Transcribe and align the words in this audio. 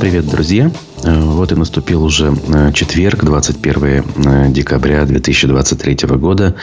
Привет, 0.00 0.28
друзья! 0.28 0.70
Э, 1.02 1.20
вот 1.20 1.50
и 1.50 1.56
наступил 1.56 2.04
уже 2.04 2.32
э, 2.32 2.72
четверг, 2.72 3.24
21 3.24 3.84
э, 3.84 4.48
декабря 4.50 5.04
2023 5.04 6.08
года. 6.16 6.54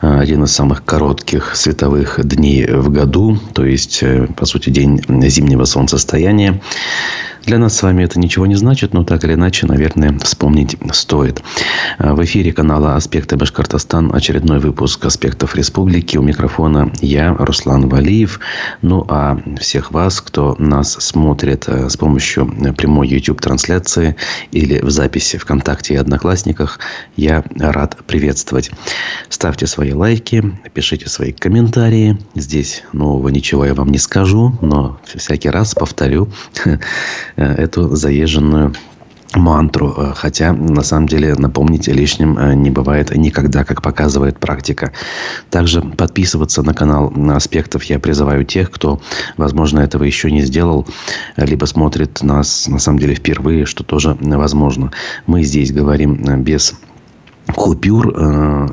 Один 0.00 0.44
из 0.44 0.52
самых 0.52 0.84
коротких 0.84 1.56
световых 1.56 2.20
дней 2.24 2.66
в 2.66 2.90
году, 2.90 3.36
то 3.52 3.64
есть, 3.64 4.04
по 4.36 4.46
сути, 4.46 4.70
день 4.70 5.02
зимнего 5.28 5.64
солнцестояния. 5.64 6.62
Для 7.48 7.56
нас 7.56 7.78
с 7.78 7.82
вами 7.82 8.04
это 8.04 8.20
ничего 8.20 8.44
не 8.44 8.56
значит, 8.56 8.92
но 8.92 9.04
так 9.04 9.24
или 9.24 9.32
иначе, 9.32 9.66
наверное, 9.66 10.18
вспомнить 10.18 10.76
стоит. 10.92 11.42
В 11.98 12.22
эфире 12.24 12.52
канала 12.52 12.94
«Аспекты 12.94 13.38
Башкортостан» 13.38 14.14
очередной 14.14 14.58
выпуск 14.58 15.06
«Аспектов 15.06 15.56
Республики». 15.56 16.18
У 16.18 16.22
микрофона 16.22 16.92
я, 17.00 17.32
Руслан 17.32 17.88
Валиев. 17.88 18.40
Ну, 18.82 19.02
а 19.08 19.40
всех 19.58 19.92
вас, 19.92 20.20
кто 20.20 20.56
нас 20.58 20.92
смотрит 20.92 21.66
с 21.66 21.96
помощью 21.96 22.54
прямой 22.76 23.08
YouTube-трансляции 23.08 24.16
или 24.52 24.80
в 24.82 24.90
записи 24.90 25.38
ВКонтакте 25.38 25.94
и 25.94 25.96
Одноклассниках, 25.96 26.80
я 27.16 27.42
рад 27.58 27.96
приветствовать. 28.06 28.70
Ставьте 29.30 29.66
свои 29.66 29.94
лайки, 29.94 30.44
пишите 30.74 31.08
свои 31.08 31.32
комментарии. 31.32 32.18
Здесь 32.34 32.84
нового 32.92 33.30
ничего 33.30 33.64
я 33.64 33.72
вам 33.72 33.88
не 33.88 33.98
скажу, 33.98 34.52
но 34.60 35.00
всякий 35.06 35.48
раз 35.48 35.74
повторю 35.74 36.28
эту 37.42 37.94
заезженную 37.94 38.74
мантру, 39.34 39.94
э, 39.96 40.12
хотя 40.14 40.52
на 40.52 40.82
самом 40.82 41.08
деле 41.08 41.34
напомнить 41.34 41.86
лишним 41.86 42.38
э, 42.38 42.54
не 42.54 42.70
бывает 42.70 43.14
никогда, 43.14 43.64
как 43.64 43.82
показывает 43.82 44.38
практика. 44.38 44.92
Также 45.50 45.82
подписываться 45.82 46.62
на 46.62 46.74
канал 46.74 47.12
Аспектов 47.30 47.84
я 47.84 47.98
призываю 47.98 48.44
тех, 48.44 48.70
кто, 48.70 49.00
возможно, 49.36 49.80
этого 49.80 50.04
еще 50.04 50.30
не 50.30 50.42
сделал, 50.42 50.86
либо 51.36 51.66
смотрит 51.66 52.22
нас 52.22 52.68
на 52.68 52.78
самом 52.78 52.98
деле 52.98 53.14
впервые, 53.14 53.66
что 53.66 53.84
тоже 53.84 54.16
возможно. 54.20 54.92
Мы 55.26 55.42
здесь 55.42 55.72
говорим 55.72 56.24
э, 56.26 56.36
без 56.36 56.74
купюр, 57.54 58.14
Э, 58.16 58.68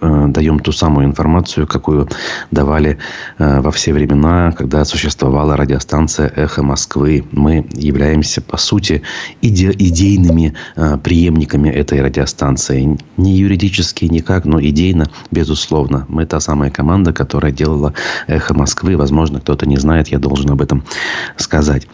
даем 0.00 0.58
ту 0.60 0.72
самую 0.72 1.06
информацию, 1.06 1.66
какую 1.66 2.08
давали 2.50 2.98
э, 3.38 3.60
во 3.60 3.70
все 3.70 3.92
времена, 3.92 4.52
когда 4.52 4.84
существовала 4.84 5.56
радиостанция 5.56 6.32
«Эхо 6.34 6.62
Москвы». 6.62 7.24
Мы 7.32 7.66
являемся, 7.72 8.40
по 8.40 8.56
сути, 8.56 9.02
иде 9.42 9.70
идейными 9.70 10.54
э, 10.76 10.98
преемниками 10.98 11.68
этой 11.68 12.00
радиостанции. 12.00 12.98
Не 13.16 13.36
юридически 13.36 14.06
никак, 14.06 14.44
но 14.44 14.60
идейно, 14.60 15.10
безусловно. 15.30 16.06
Мы 16.08 16.26
та 16.26 16.40
самая 16.40 16.70
команда, 16.70 17.12
которая 17.12 17.52
делала 17.52 17.94
«Эхо 18.26 18.54
Москвы». 18.54 18.96
Возможно, 18.96 19.40
кто-то 19.40 19.66
не 19.66 19.76
знает, 19.76 20.08
я 20.08 20.18
должен 20.18 20.50
об 20.50 20.62
этом 20.62 20.84
сказать. 21.36 21.86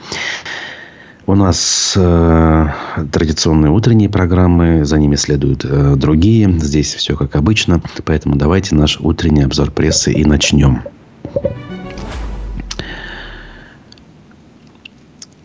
У 1.29 1.35
нас 1.35 1.95
э, 1.97 2.69
традиционные 3.11 3.73
утренние 3.73 4.09
программы, 4.09 4.85
за 4.85 4.97
ними 4.97 5.17
следуют 5.17 5.65
э, 5.65 5.95
другие. 5.97 6.49
Здесь 6.61 6.95
все 6.95 7.17
как 7.17 7.35
обычно. 7.35 7.83
Поэтому 8.05 8.37
давайте 8.37 8.77
наш 8.77 9.01
утренний 9.01 9.43
обзор 9.43 9.73
прессы 9.73 10.13
и 10.13 10.25
начнем. 10.25 10.83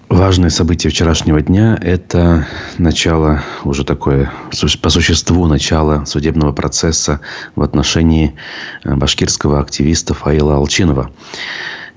Важное 0.08 0.52
событие 0.52 0.92
вчерашнего 0.92 1.42
дня– 1.42 1.76
это 1.82 2.45
начало, 2.78 3.42
уже 3.64 3.84
такое, 3.84 4.32
по 4.82 4.90
существу, 4.92 5.48
начало 5.48 6.06
судебного 6.06 6.52
процесса 6.52 7.22
в 7.56 7.64
отношении 7.64 8.36
э, 8.84 8.94
башкирского 8.94 9.60
активиста 9.60 10.14
Фаила 10.14 10.58
Алчинова. 10.58 11.10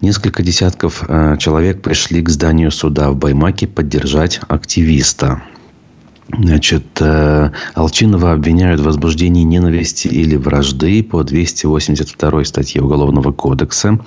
Несколько 0.00 0.42
десятков 0.42 1.04
э, 1.06 1.36
человек 1.38 1.82
пришли 1.82 2.22
к 2.22 2.28
зданию 2.28 2.70
суда 2.70 3.10
в 3.10 3.16
Баймаке 3.16 3.66
поддержать 3.66 4.40
активиста. 4.48 5.42
Значит, 6.32 6.86
э, 7.00 7.50
Алчинова 7.74 8.32
обвиняют 8.32 8.80
в 8.80 8.84
возбуждении 8.84 9.42
ненависти 9.42 10.08
или 10.08 10.36
вражды 10.36 11.02
по 11.02 11.22
282 11.22 12.44
статье 12.44 12.82
Уголовного 12.82 13.32
кодекса. 13.32 13.98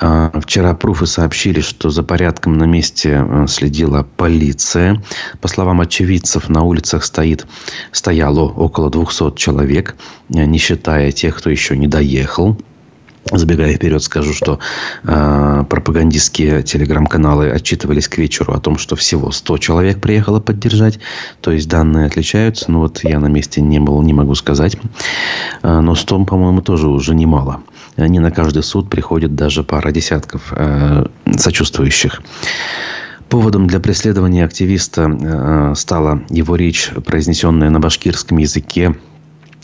А, 0.00 0.32
вчера 0.40 0.74
пруфы 0.74 1.06
сообщили, 1.06 1.60
что 1.60 1.88
за 1.88 2.02
порядком 2.02 2.58
на 2.58 2.64
месте 2.64 3.24
э, 3.26 3.46
следила 3.48 4.06
полиция. 4.16 5.02
По 5.40 5.48
словам 5.48 5.80
очевидцев, 5.80 6.48
на 6.48 6.62
улицах 6.62 7.04
стоит, 7.04 7.46
стояло 7.92 8.42
около 8.42 8.90
200 8.90 9.36
человек, 9.36 9.96
не 10.28 10.58
считая 10.58 11.12
тех, 11.12 11.36
кто 11.36 11.48
еще 11.48 11.76
не 11.76 11.86
доехал. 11.86 12.58
Забегая 13.32 13.74
вперед, 13.74 14.02
скажу, 14.02 14.34
что 14.34 14.58
э, 15.02 15.64
пропагандистские 15.68 16.62
телеграм-каналы 16.62 17.50
отчитывались 17.50 18.06
к 18.06 18.18
вечеру 18.18 18.52
о 18.52 18.60
том, 18.60 18.76
что 18.76 18.96
всего 18.96 19.30
100 19.30 19.58
человек 19.58 20.00
приехало 20.00 20.40
поддержать. 20.40 20.98
То 21.40 21.50
есть 21.50 21.68
данные 21.68 22.06
отличаются. 22.06 22.70
Ну 22.70 22.80
вот 22.80 23.02
я 23.02 23.18
на 23.20 23.28
месте 23.28 23.62
не 23.62 23.80
был, 23.80 24.02
не 24.02 24.12
могу 24.12 24.34
сказать. 24.34 24.76
Э, 25.62 25.80
но 25.80 25.94
100, 25.94 26.24
по-моему, 26.24 26.60
тоже 26.60 26.88
уже 26.88 27.14
немало. 27.14 27.62
Не 27.96 28.18
на 28.18 28.30
каждый 28.30 28.62
суд 28.62 28.90
приходит 28.90 29.34
даже 29.34 29.64
пара 29.64 29.90
десятков 29.90 30.52
э, 30.54 31.06
сочувствующих. 31.36 32.20
Поводом 33.30 33.66
для 33.66 33.80
преследования 33.80 34.44
активиста 34.44 35.08
э, 35.08 35.74
стала 35.76 36.22
его 36.28 36.56
речь, 36.56 36.90
произнесенная 37.06 37.70
на 37.70 37.80
башкирском 37.80 38.38
языке 38.38 38.94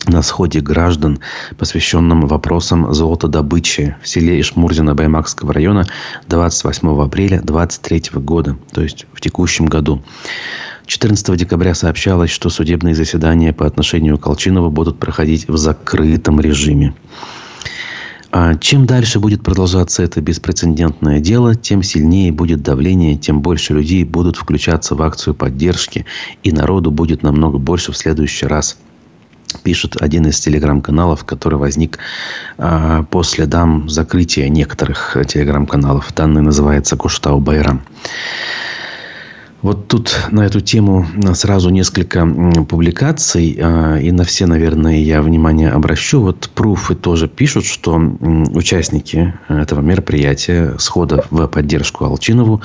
на 0.07 0.21
сходе 0.21 0.61
граждан, 0.61 1.19
посвященном 1.57 2.27
вопросам 2.27 2.93
золотодобычи 2.93 3.95
в 4.01 4.07
селе 4.07 4.39
Ишмурзино 4.41 4.95
Баймакского 4.95 5.53
района 5.53 5.85
28 6.27 7.01
апреля 7.01 7.41
2023 7.41 8.19
года, 8.21 8.57
то 8.71 8.81
есть 8.81 9.05
в 9.13 9.21
текущем 9.21 9.65
году. 9.65 10.01
14 10.87 11.37
декабря 11.37 11.75
сообщалось, 11.75 12.31
что 12.31 12.49
судебные 12.49 12.95
заседания 12.95 13.53
по 13.53 13.65
отношению 13.65 14.17
к 14.17 14.23
Колчинову 14.23 14.71
будут 14.71 14.99
проходить 14.99 15.47
в 15.47 15.57
закрытом 15.57 16.41
режиме. 16.41 16.93
А 18.33 18.55
чем 18.55 18.85
дальше 18.85 19.19
будет 19.19 19.43
продолжаться 19.43 20.03
это 20.03 20.21
беспрецедентное 20.21 21.19
дело, 21.19 21.53
тем 21.53 21.83
сильнее 21.83 22.31
будет 22.31 22.61
давление, 22.61 23.17
тем 23.17 23.41
больше 23.41 23.73
людей 23.73 24.05
будут 24.05 24.37
включаться 24.37 24.95
в 24.95 25.01
акцию 25.01 25.35
поддержки, 25.35 26.05
и 26.41 26.51
народу 26.51 26.91
будет 26.91 27.23
намного 27.23 27.57
больше 27.57 27.91
в 27.91 27.97
следующий 27.97 28.47
раз– 28.47 28.77
пишет 29.57 30.01
один 30.01 30.27
из 30.27 30.39
телеграм-каналов, 30.39 31.25
который 31.25 31.57
возник 31.57 31.99
э, 32.57 33.03
по 33.09 33.23
следам 33.23 33.89
закрытия 33.89 34.49
некоторых 34.49 35.17
телеграм-каналов. 35.27 36.13
Данный 36.13 36.41
называется 36.41 36.97
Куштау 36.97 37.39
Байрам. 37.39 37.81
Вот 39.61 39.87
тут 39.87 40.27
на 40.31 40.41
эту 40.41 40.59
тему 40.59 41.05
сразу 41.35 41.69
несколько 41.69 42.25
публикаций, 42.67 43.55
э, 43.59 44.01
и 44.01 44.11
на 44.11 44.23
все, 44.23 44.47
наверное, 44.47 44.97
я 44.97 45.21
внимание 45.21 45.69
обращу. 45.69 46.21
Вот 46.21 46.49
пруфы 46.55 46.95
тоже 46.95 47.27
пишут, 47.27 47.65
что 47.65 47.95
участники 48.53 49.33
этого 49.47 49.81
мероприятия, 49.81 50.75
схода 50.79 51.25
в 51.29 51.47
поддержку 51.47 52.05
Алчинову, 52.05 52.61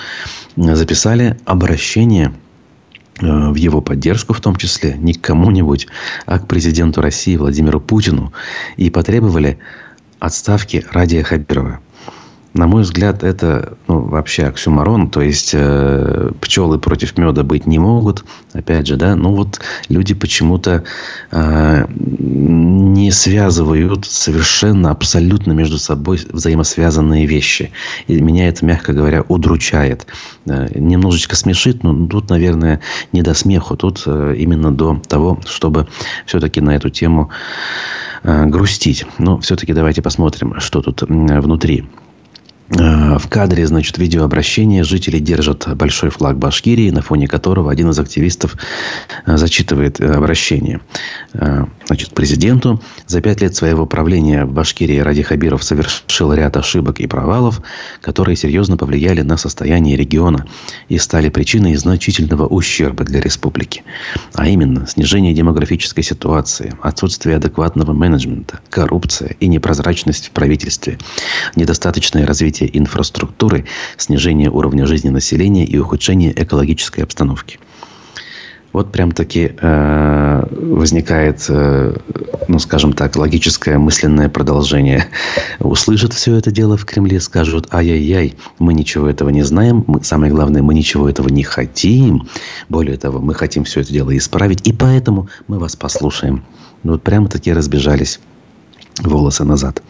записали 0.56 1.36
обращение– 1.44 2.32
Э, 2.45 2.45
в 3.21 3.54
его 3.54 3.81
поддержку, 3.81 4.34
в 4.34 4.41
том 4.41 4.56
числе 4.56 4.97
не 4.99 5.15
к 5.15 5.21
кому-нибудь, 5.21 5.88
а 6.27 6.38
к 6.38 6.47
президенту 6.47 7.00
России 7.00 7.37
Владимиру 7.37 7.81
Путину 7.81 8.32
и 8.77 8.91
потребовали 8.91 9.59
отставки 10.19 10.84
Радия 10.91 11.22
Хабирова. 11.22 11.81
На 12.56 12.67
мой 12.67 12.83
взгляд, 12.83 13.22
это 13.22 13.77
ну, 13.87 14.00
вообще 14.00 14.44
оксюмарон. 14.44 15.11
То 15.11 15.21
есть, 15.21 15.50
э, 15.53 16.31
пчелы 16.41 16.78
против 16.78 17.19
меда 17.19 17.43
быть 17.43 17.67
не 17.67 17.78
могут. 17.78 18.25
Опять 18.55 18.87
же, 18.87 18.97
да, 18.97 19.15
ну 19.15 19.34
вот 19.34 19.61
люди 19.91 20.15
почему-то 20.15 20.84
э, 21.33 21.87
не 21.91 23.11
связывают 23.11 24.06
совершенно, 24.06 24.91
абсолютно 24.91 25.53
между 25.53 25.77
собой 25.77 26.19
взаимосвязанные 26.31 27.27
вещи. 27.27 27.72
И 28.06 28.22
меня 28.22 28.49
это, 28.49 28.65
мягко 28.65 28.94
говоря, 28.94 29.23
удручает. 29.28 30.06
Э, 30.47 30.69
немножечко 30.75 31.37
смешит, 31.37 31.83
но 31.83 32.06
тут, 32.06 32.31
наверное, 32.31 32.81
не 33.12 33.20
до 33.20 33.35
смеху. 33.35 33.76
Тут 33.76 34.05
э, 34.06 34.35
именно 34.38 34.73
до 34.73 34.99
того, 35.06 35.38
чтобы 35.44 35.88
все-таки 36.25 36.62
на 36.62 36.75
эту 36.75 36.88
тему 36.88 37.29
э, 38.23 38.47
грустить. 38.47 39.05
Но 39.19 39.38
все-таки 39.41 39.75
давайте 39.75 40.00
посмотрим, 40.00 40.59
что 40.59 40.81
тут 40.81 41.02
внутри. 41.02 41.85
Э, 42.68 43.16
в 43.18 43.28
кадре, 43.28 43.66
значит, 43.66 43.96
видеообращение. 43.98 44.82
Жители 44.82 45.18
держат 45.18 45.68
большой 45.76 46.10
флаг 46.10 46.36
Башкирии, 46.38 46.90
на 46.90 47.00
фоне 47.00 47.28
которого 47.28 47.70
один 47.70 47.90
из 47.90 47.98
активистов 47.98 48.56
э, 49.24 49.36
зачитывает 49.36 50.00
э, 50.00 50.12
обращение. 50.12 50.80
Значит, 51.86 52.14
президенту 52.14 52.80
за 53.06 53.20
пять 53.20 53.42
лет 53.42 53.54
своего 53.54 53.84
правления 53.84 54.46
в 54.46 54.52
Башкирии 54.52 54.98
Ради 54.98 55.22
Хабиров 55.22 55.62
совершил 55.62 56.32
ряд 56.32 56.56
ошибок 56.56 56.98
и 56.98 57.06
провалов, 57.06 57.60
которые 58.00 58.36
серьезно 58.36 58.78
повлияли 58.78 59.20
на 59.20 59.36
состояние 59.36 59.96
региона 59.96 60.46
и 60.88 60.96
стали 60.96 61.28
причиной 61.28 61.76
значительного 61.76 62.46
ущерба 62.46 63.04
для 63.04 63.20
республики. 63.20 63.84
А 64.32 64.48
именно, 64.48 64.86
снижение 64.86 65.34
демографической 65.34 66.02
ситуации, 66.02 66.74
отсутствие 66.80 67.36
адекватного 67.36 67.92
менеджмента, 67.92 68.60
коррупция 68.70 69.36
и 69.38 69.46
непрозрачность 69.46 70.28
в 70.28 70.30
правительстве, 70.30 70.98
недостаточное 71.54 72.24
развитие 72.24 72.56
развития 72.56 72.79
инфраструктуры, 72.79 73.64
снижения 73.97 74.50
уровня 74.50 74.87
жизни 74.87 75.11
населения 75.11 75.64
и 75.64 75.79
ухудшения 75.79 76.32
экологической 76.37 77.03
обстановки 77.03 77.58
вот 78.73 78.93
прям-таки 78.93 79.53
э, 79.58 80.47
возникает, 80.50 81.47
э, 81.49 81.97
ну, 82.47 82.58
скажем 82.58 82.93
так, 82.93 83.17
логическое 83.17 83.79
мысленное 83.79 84.29
продолжение. 84.29 85.06
Услышат 85.61 86.12
все 86.12 86.37
это 86.37 86.50
дело 86.50 86.76
в 86.76 86.85
Кремле, 86.85 87.20
скажут, 87.20 87.69
ай-яй-яй, 87.73 88.35
мы 88.59 88.75
ничего 88.75 89.09
этого 89.09 89.31
не 89.31 89.44
знаем, 89.44 89.82
мы, 89.87 90.05
самое 90.05 90.31
главное, 90.31 90.61
мы 90.61 90.75
ничего 90.75 91.09
этого 91.09 91.31
не 91.31 91.43
хотим. 91.43 92.29
Более 92.69 92.99
того, 92.99 93.20
мы 93.20 93.32
хотим 93.32 93.64
все 93.64 93.81
это 93.81 93.94
дело 93.94 94.14
исправить, 94.14 94.69
и 94.69 94.75
поэтому 94.75 95.29
мы 95.49 95.59
вас 95.59 95.75
послушаем. 95.75 96.44
Вот 96.82 97.02
прямо-таки 97.02 97.55
разбежались 97.55 98.20
волосы 99.02 99.44
назад. 99.44 99.82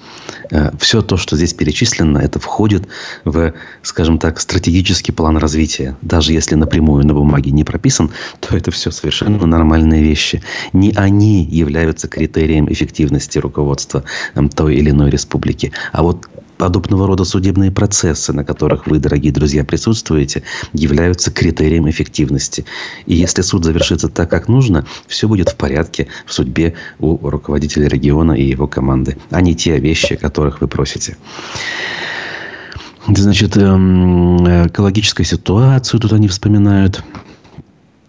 Э, 0.50 0.70
Все 0.79 1.03
то, 1.03 1.17
что 1.17 1.37
здесь 1.37 1.55
перечислено, 1.55 2.19
это 2.19 2.38
входит 2.38 2.88
в, 3.25 3.53
скажем 3.82 4.19
так, 4.19 4.41
стратегический 4.41 5.12
план 5.12 5.37
развития. 5.37 5.97
Даже 6.03 6.32
если 6.32 6.55
напрямую 6.55 7.06
на 7.06 7.14
бумаге 7.14 7.50
не 7.50 7.64
прописан, 7.64 8.11
то 8.41 8.56
это 8.56 8.70
все 8.70 8.91
совершенно 8.91 9.47
нормальные 9.47 10.03
вещи. 10.03 10.43
Не 10.73 10.93
они 10.93 11.44
являются 11.44 12.08
критерием 12.08 12.70
эффективности 12.73 13.38
руководства 13.38 14.05
той 14.55 14.76
или 14.76 14.91
иной 14.91 15.11
республики. 15.11 15.73
А 15.93 16.02
вот 16.02 16.29
подобного 16.56 17.06
рода 17.06 17.25
судебные 17.25 17.70
процессы, 17.70 18.32
на 18.32 18.44
которых 18.44 18.87
вы, 18.87 18.99
дорогие 18.99 19.32
друзья, 19.32 19.64
присутствуете, 19.64 20.43
являются 20.73 21.31
критерием 21.31 21.88
эффективности. 21.88 22.64
И 23.06 23.14
если 23.14 23.43
суд 23.43 23.64
завершится 23.64 24.08
так, 24.08 24.31
как 24.31 24.49
нужно, 24.49 24.87
все 25.06 25.29
будет 25.29 25.50
в 25.50 25.56
порядке 25.56 26.08
в 26.26 26.32
судьбе 26.32 26.75
у 26.99 27.29
руководителя 27.29 27.88
региона 27.88 28.32
и 28.32 28.44
его 28.44 28.67
команды, 28.67 29.17
а 29.31 29.41
не 29.41 29.55
те 29.55 29.79
вещи, 29.79 30.14
о 30.14 30.17
которых 30.17 30.61
вы 30.61 30.69
просите. 30.69 31.17
Значит, 33.09 33.56
эм, 33.56 34.67
экологическую 34.67 35.25
ситуацию 35.25 36.00
тут 36.00 36.12
они 36.12 36.26
вспоминают. 36.26 37.05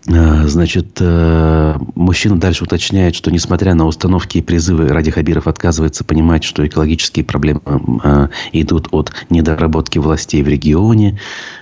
Э, 0.10 0.48
значит, 0.48 0.98
э, 1.02 1.76
мужчина 1.96 2.40
дальше 2.40 2.64
уточняет, 2.64 3.16
что 3.16 3.30
несмотря 3.30 3.74
на 3.74 3.86
установки 3.86 4.38
и 4.38 4.42
призывы, 4.42 4.88
Ради 4.88 5.12
Хабиров 5.12 5.48
отказывается 5.48 6.06
понимать, 6.06 6.44
что 6.44 6.66
экологические 6.66 7.26
проблемы 7.26 7.62
э, 8.04 8.30
идут 8.54 8.88
от 8.92 9.12
недоработки 9.30 10.00
властей 10.00 10.44
в 10.44 10.48
регионе. 10.48 11.20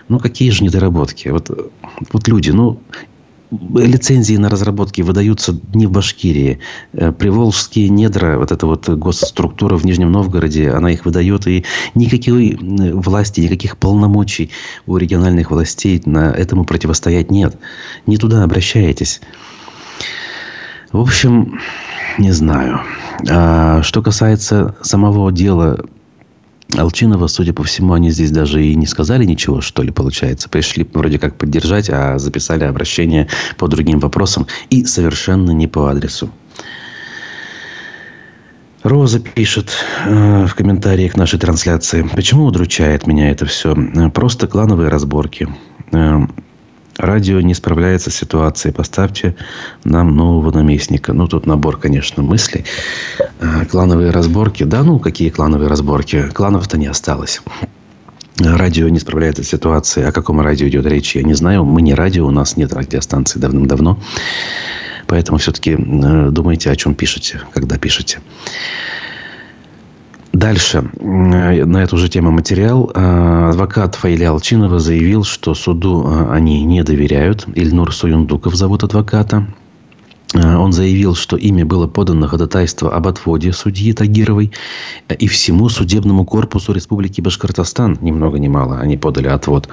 Ну, 0.09 0.19
какие 0.19 0.51
же 0.51 0.63
недоработки? 0.63 1.29
Вот, 1.29 1.49
вот 2.11 2.27
люди, 2.27 2.51
ну, 2.51 2.79
лицензии 3.73 4.35
на 4.35 4.49
разработки 4.49 5.01
выдаются 5.01 5.59
не 5.73 5.87
в 5.87 5.91
Башкирии. 5.91 6.59
Э, 6.93 7.11
Приволжские 7.11 7.89
недра, 7.89 8.37
вот 8.37 8.51
эта 8.51 8.65
вот 8.65 8.87
госструктура 8.89 9.77
в 9.77 9.85
Нижнем 9.85 10.11
Новгороде, 10.11 10.71
она 10.71 10.91
их 10.91 11.05
выдает. 11.05 11.47
И 11.47 11.65
никакой 11.93 12.57
власти, 12.93 13.41
никаких 13.41 13.77
полномочий 13.77 14.51
у 14.85 14.97
региональных 14.97 15.51
властей 15.51 16.01
на 16.05 16.31
этому 16.31 16.65
противостоять 16.65 17.31
нет. 17.31 17.57
Не 18.05 18.17
туда 18.17 18.43
обращаетесь. 18.43 19.21
В 20.91 20.99
общем, 20.99 21.59
не 22.17 22.31
знаю. 22.31 22.81
А 23.29 23.81
что 23.81 24.01
касается 24.01 24.75
самого 24.81 25.31
дела 25.31 25.85
Алчинова, 26.77 27.27
судя 27.27 27.53
по 27.53 27.63
всему, 27.63 27.93
они 27.93 28.11
здесь 28.11 28.31
даже 28.31 28.63
и 28.63 28.75
не 28.75 28.85
сказали 28.85 29.25
ничего, 29.25 29.61
что 29.61 29.83
ли, 29.83 29.91
получается. 29.91 30.49
Пришли 30.49 30.87
вроде 30.93 31.19
как 31.19 31.37
поддержать, 31.37 31.89
а 31.89 32.17
записали 32.17 32.63
обращение 32.63 33.27
по 33.57 33.67
другим 33.67 33.99
вопросам 33.99 34.47
и 34.69 34.85
совершенно 34.85 35.51
не 35.51 35.67
по 35.67 35.89
адресу. 35.89 36.29
Роза 38.83 39.19
пишет 39.19 39.71
э, 40.05 40.45
в 40.45 40.53
комментарии 40.53 41.07
к 41.07 41.17
нашей 41.17 41.39
трансляции. 41.39 42.07
Почему 42.13 42.45
удручает 42.45 43.07
меня 43.07 43.31
это 43.31 43.47
все? 43.47 43.75
Просто 44.13 44.47
клановые 44.47 44.89
разборки. 44.89 45.47
Э, 45.91 46.19
Радио 46.97 47.41
не 47.41 47.53
справляется 47.53 48.09
с 48.09 48.15
ситуацией. 48.15 48.73
Поставьте 48.73 49.35
нам 49.83 50.15
нового 50.15 50.51
наместника. 50.51 51.13
Ну, 51.13 51.27
тут 51.27 51.45
набор, 51.45 51.77
конечно, 51.77 52.23
мыслей. 52.23 52.65
А, 53.41 53.65
клановые 53.65 54.11
разборки. 54.11 54.63
Да, 54.63 54.83
ну, 54.83 54.99
какие 54.99 55.29
клановые 55.29 55.67
разборки? 55.67 56.29
Кланов-то 56.29 56.77
не 56.77 56.87
осталось. 56.87 57.41
Радио 58.39 58.87
не 58.89 58.99
справляется 58.99 59.43
с 59.43 59.47
ситуацией. 59.47 60.07
О 60.07 60.11
каком 60.11 60.39
радио 60.41 60.67
идет 60.67 60.85
речь, 60.85 61.15
я 61.15 61.23
не 61.23 61.33
знаю. 61.33 61.65
Мы 61.65 61.81
не 61.81 61.93
радио, 61.93 62.27
у 62.27 62.31
нас 62.31 62.55
нет 62.55 62.73
радиостанции 62.73 63.39
давным-давно. 63.39 63.99
Поэтому 65.07 65.37
все-таки 65.37 65.71
э, 65.71 66.29
думайте, 66.31 66.71
о 66.71 66.75
чем 66.75 66.95
пишете, 66.95 67.41
когда 67.53 67.77
пишете. 67.77 68.19
Дальше. 70.35 70.83
На 70.99 71.83
эту 71.83 71.97
же 71.97 72.09
тему 72.09 72.29
материал. 72.29 72.91
А, 72.93 73.51
адвокат 73.51 73.95
Фаиля 73.95 74.31
Алчинова 74.31 74.79
заявил, 74.79 75.23
что 75.23 75.55
суду 75.55 76.03
а, 76.05 76.33
они 76.33 76.61
не 76.65 76.83
доверяют. 76.83 77.47
Ильнур 77.55 77.95
Суюндуков 77.95 78.53
зовут 78.53 78.83
адвоката. 78.83 79.47
А, 80.35 80.59
он 80.59 80.73
заявил, 80.73 81.15
что 81.15 81.37
ими 81.37 81.63
было 81.63 81.87
подано 81.87 82.27
ходатайство 82.27 82.93
об 82.93 83.07
отводе 83.07 83.53
судьи 83.53 83.93
Тагировой 83.93 84.51
и 85.07 85.27
всему 85.27 85.69
судебному 85.69 86.25
корпусу 86.25 86.73
Республики 86.73 87.21
Башкортостан, 87.21 87.97
ни 88.01 88.11
много 88.11 88.37
ни 88.39 88.47
мало, 88.47 88.79
они 88.79 88.97
подали 88.97 89.27
отвод, 89.27 89.69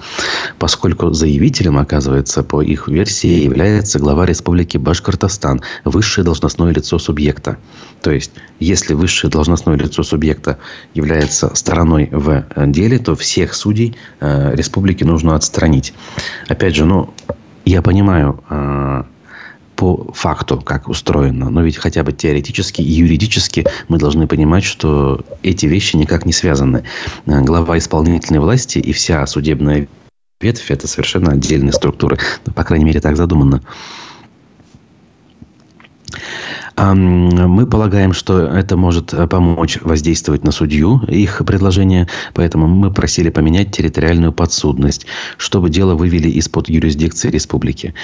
поскольку 0.58 1.12
заявителем, 1.12 1.78
оказывается, 1.78 2.42
по 2.42 2.62
их 2.62 2.88
версии, 2.88 3.44
является 3.44 3.98
глава 3.98 4.26
Республики 4.26 4.76
Башкортостан, 4.76 5.62
высшее 5.84 6.24
должностное 6.24 6.72
лицо 6.72 6.98
субъекта. 6.98 7.58
То 8.02 8.10
есть, 8.10 8.32
если 8.60 8.94
высшее 8.94 9.30
должностное 9.30 9.76
лицо 9.76 10.02
субъекта 10.02 10.58
является 10.94 11.54
стороной 11.54 12.08
в 12.10 12.44
деле, 12.56 12.98
то 12.98 13.14
всех 13.16 13.54
судей 13.54 13.96
э, 14.20 14.54
республики 14.54 15.04
нужно 15.04 15.34
отстранить. 15.34 15.94
Опять 16.48 16.76
же, 16.76 16.84
ну, 16.84 17.12
я 17.64 17.82
понимаю, 17.82 18.42
э, 18.50 19.04
по 19.82 20.12
факту, 20.14 20.60
как 20.60 20.88
устроено. 20.88 21.50
Но 21.50 21.60
ведь 21.62 21.76
хотя 21.76 22.04
бы 22.04 22.12
теоретически 22.12 22.80
и 22.82 22.84
юридически 22.84 23.66
мы 23.88 23.98
должны 23.98 24.28
понимать, 24.28 24.62
что 24.62 25.24
эти 25.42 25.66
вещи 25.66 25.96
никак 25.96 26.24
не 26.24 26.32
связаны. 26.32 26.84
Э, 27.26 27.40
глава 27.40 27.76
исполнительной 27.78 28.38
власти 28.38 28.78
и 28.78 28.92
вся 28.92 29.26
судебная 29.26 29.88
ветвь– 30.40 30.66
это 30.70 30.86
совершенно 30.86 31.32
отдельные 31.32 31.72
структуры. 31.72 32.16
По 32.54 32.62
крайней 32.62 32.84
мере, 32.84 33.00
так 33.00 33.16
задумано. 33.16 33.60
Мы 36.76 37.66
полагаем, 37.66 38.12
что 38.12 38.40
это 38.40 38.76
может 38.76 39.12
э, 39.12 39.26
помочь 39.26 39.78
воздействовать 39.82 40.44
на 40.44 40.52
судью, 40.52 41.02
их 41.06 41.42
предложение. 41.46 42.08
Поэтому 42.34 42.66
мы 42.66 42.90
просили 42.90 43.30
поменять 43.30 43.72
территориальную 43.72 44.32
подсудность, 44.32 45.06
чтобы 45.36 45.70
дело 45.70 45.94
вывели 45.94 46.28
из-под 46.30 46.68
юрисдикции 46.68 47.30
республики. 47.30 47.94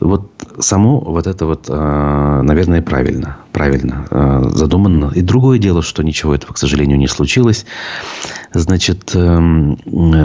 Вот 0.00 0.30
само 0.58 1.00
вот 1.00 1.26
это 1.26 1.46
вот, 1.46 1.66
э, 1.68 2.40
наверное, 2.42 2.82
правильно. 2.82 3.36
Правильно 3.52 4.06
э, 4.10 4.50
задумано. 4.54 5.12
И 5.14 5.20
другое 5.20 5.58
дело, 5.58 5.82
что 5.82 6.02
ничего 6.02 6.34
этого, 6.34 6.54
к 6.54 6.58
сожалению, 6.58 6.98
не 6.98 7.08
случилось. 7.08 7.66
Значит, 8.56 9.10
эм, 9.16 9.76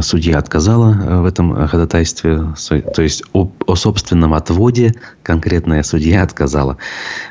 судья 0.03 0.37
отказала 0.37 1.21
в 1.21 1.25
этом 1.25 1.67
ходатайстве. 1.67 2.53
То 2.93 3.01
есть, 3.01 3.23
о, 3.33 3.49
собственном 3.75 4.35
отводе 4.35 4.93
конкретная 5.23 5.81
судья 5.81 6.21
отказала. 6.21 6.77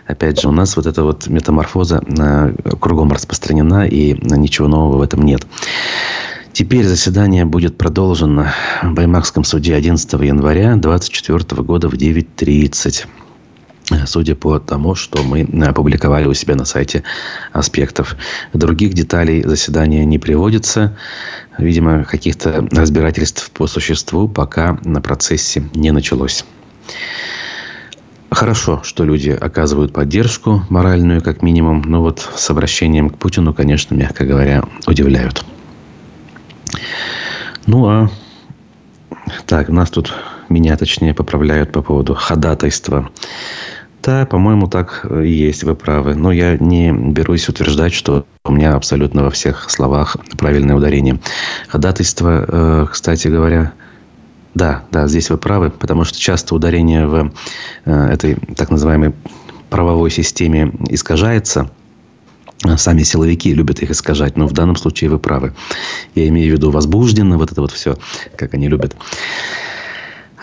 Опять 0.06 0.40
же, 0.40 0.48
у 0.48 0.52
нас 0.52 0.76
вот 0.76 0.86
эта 0.86 1.04
вот 1.04 1.28
метаморфоза 1.28 2.02
э, 2.04 2.52
кругом 2.80 3.12
распространена, 3.12 3.86
и 3.86 4.18
ничего 4.36 4.66
нового 4.66 4.98
в 4.98 5.02
этом 5.02 5.22
нет. 5.22 5.46
Теперь 6.52 6.84
заседание 6.84 7.44
будет 7.44 7.78
продолжено 7.78 8.46
в 8.82 8.92
Баймакском 8.92 9.44
суде 9.44 9.76
11 9.76 10.12
января 10.14 10.74
2024 10.74 11.62
года 11.62 11.88
в 11.88 11.94
9.30 11.94 13.06
судя 14.06 14.34
по 14.34 14.58
тому, 14.58 14.94
что 14.94 15.22
мы 15.22 15.42
опубликовали 15.66 16.26
у 16.26 16.34
себя 16.34 16.54
на 16.54 16.64
сайте 16.64 17.02
аспектов. 17.52 18.16
Других 18.52 18.94
деталей 18.94 19.42
заседания 19.42 20.04
не 20.04 20.18
приводится. 20.18 20.96
Видимо, 21.56 22.04
каких-то 22.04 22.66
разбирательств 22.70 23.50
по 23.50 23.66
существу 23.66 24.28
пока 24.28 24.78
на 24.84 25.00
процессе 25.00 25.68
не 25.74 25.90
началось. 25.90 26.44
Хорошо, 28.30 28.82
что 28.84 29.04
люди 29.04 29.30
оказывают 29.30 29.92
поддержку 29.92 30.62
моральную, 30.68 31.22
как 31.22 31.42
минимум. 31.42 31.82
Но 31.82 32.02
вот 32.02 32.28
с 32.36 32.50
обращением 32.50 33.08
к 33.08 33.18
Путину, 33.18 33.54
конечно, 33.54 33.94
мягко 33.94 34.24
говоря, 34.24 34.62
удивляют. 34.86 35.44
Ну, 37.66 37.86
а 37.88 38.10
так, 39.46 39.68
нас 39.70 39.90
тут, 39.90 40.12
меня 40.48 40.76
точнее, 40.76 41.14
поправляют 41.14 41.72
по 41.72 41.82
поводу 41.82 42.14
ходатайства. 42.14 43.10
Да, 44.02 44.26
по-моему, 44.26 44.68
так 44.68 45.06
и 45.10 45.28
есть, 45.28 45.64
вы 45.64 45.74
правы. 45.74 46.14
Но 46.14 46.30
я 46.32 46.56
не 46.56 46.92
берусь 46.92 47.48
утверждать, 47.48 47.92
что 47.92 48.26
у 48.44 48.52
меня 48.52 48.74
абсолютно 48.74 49.24
во 49.24 49.30
всех 49.30 49.68
словах 49.70 50.16
правильное 50.38 50.76
ударение. 50.76 51.18
Ходатайство, 51.68 52.44
э, 52.46 52.86
кстати 52.90 53.28
говоря, 53.28 53.72
да, 54.54 54.84
да, 54.90 55.06
здесь 55.08 55.30
вы 55.30 55.36
правы, 55.36 55.70
потому 55.70 56.04
что 56.04 56.18
часто 56.18 56.54
ударение 56.54 57.06
в 57.06 57.32
э, 57.84 58.06
этой 58.06 58.36
так 58.56 58.70
называемой 58.70 59.14
правовой 59.68 60.10
системе 60.10 60.72
искажается. 60.88 61.70
Сами 62.76 63.04
силовики 63.04 63.54
любят 63.54 63.80
их 63.80 63.90
искажать, 63.90 64.36
но 64.36 64.48
в 64.48 64.52
данном 64.52 64.74
случае 64.74 65.10
вы 65.10 65.20
правы. 65.20 65.54
Я 66.16 66.26
имею 66.26 66.50
в 66.50 66.56
виду 66.56 66.70
возбужденно, 66.72 67.38
вот 67.38 67.52
это 67.52 67.60
вот 67.60 67.70
все, 67.70 67.96
как 68.36 68.54
они 68.54 68.68
любят. 68.68 68.96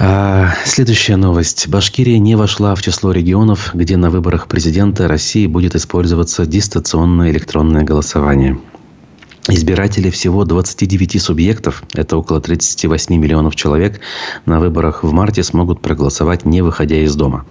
А, 0.08 0.54
следующая 0.66 1.16
новость. 1.16 1.68
Башкирия 1.68 2.20
не 2.20 2.36
вошла 2.36 2.76
в 2.76 2.82
число 2.84 3.12
регионов, 3.12 3.72
где 3.74 3.98
на 3.98 4.12
выборах 4.12 4.48
президента 4.48 5.08
России 5.08 5.48
будет 5.48 5.74
использоваться 5.74 6.46
дистанционное 6.46 7.32
электронное 7.32 7.82
голосование. 7.82 8.60
Избиратели 9.48 10.12
всего 10.12 10.46
29 10.46 11.20
субъектов, 11.20 11.82
это 11.96 12.18
около 12.18 12.40
38 12.40 13.16
миллионов 13.16 13.56
человек, 13.56 14.00
на 14.46 14.60
выборах 14.60 15.04
в 15.04 15.12
марте 15.12 15.42
смогут 15.42 15.82
проголосовать, 15.82 16.46
не 16.46 16.62
выходя 16.62 16.98
из 16.98 17.16
дома. 17.16 17.48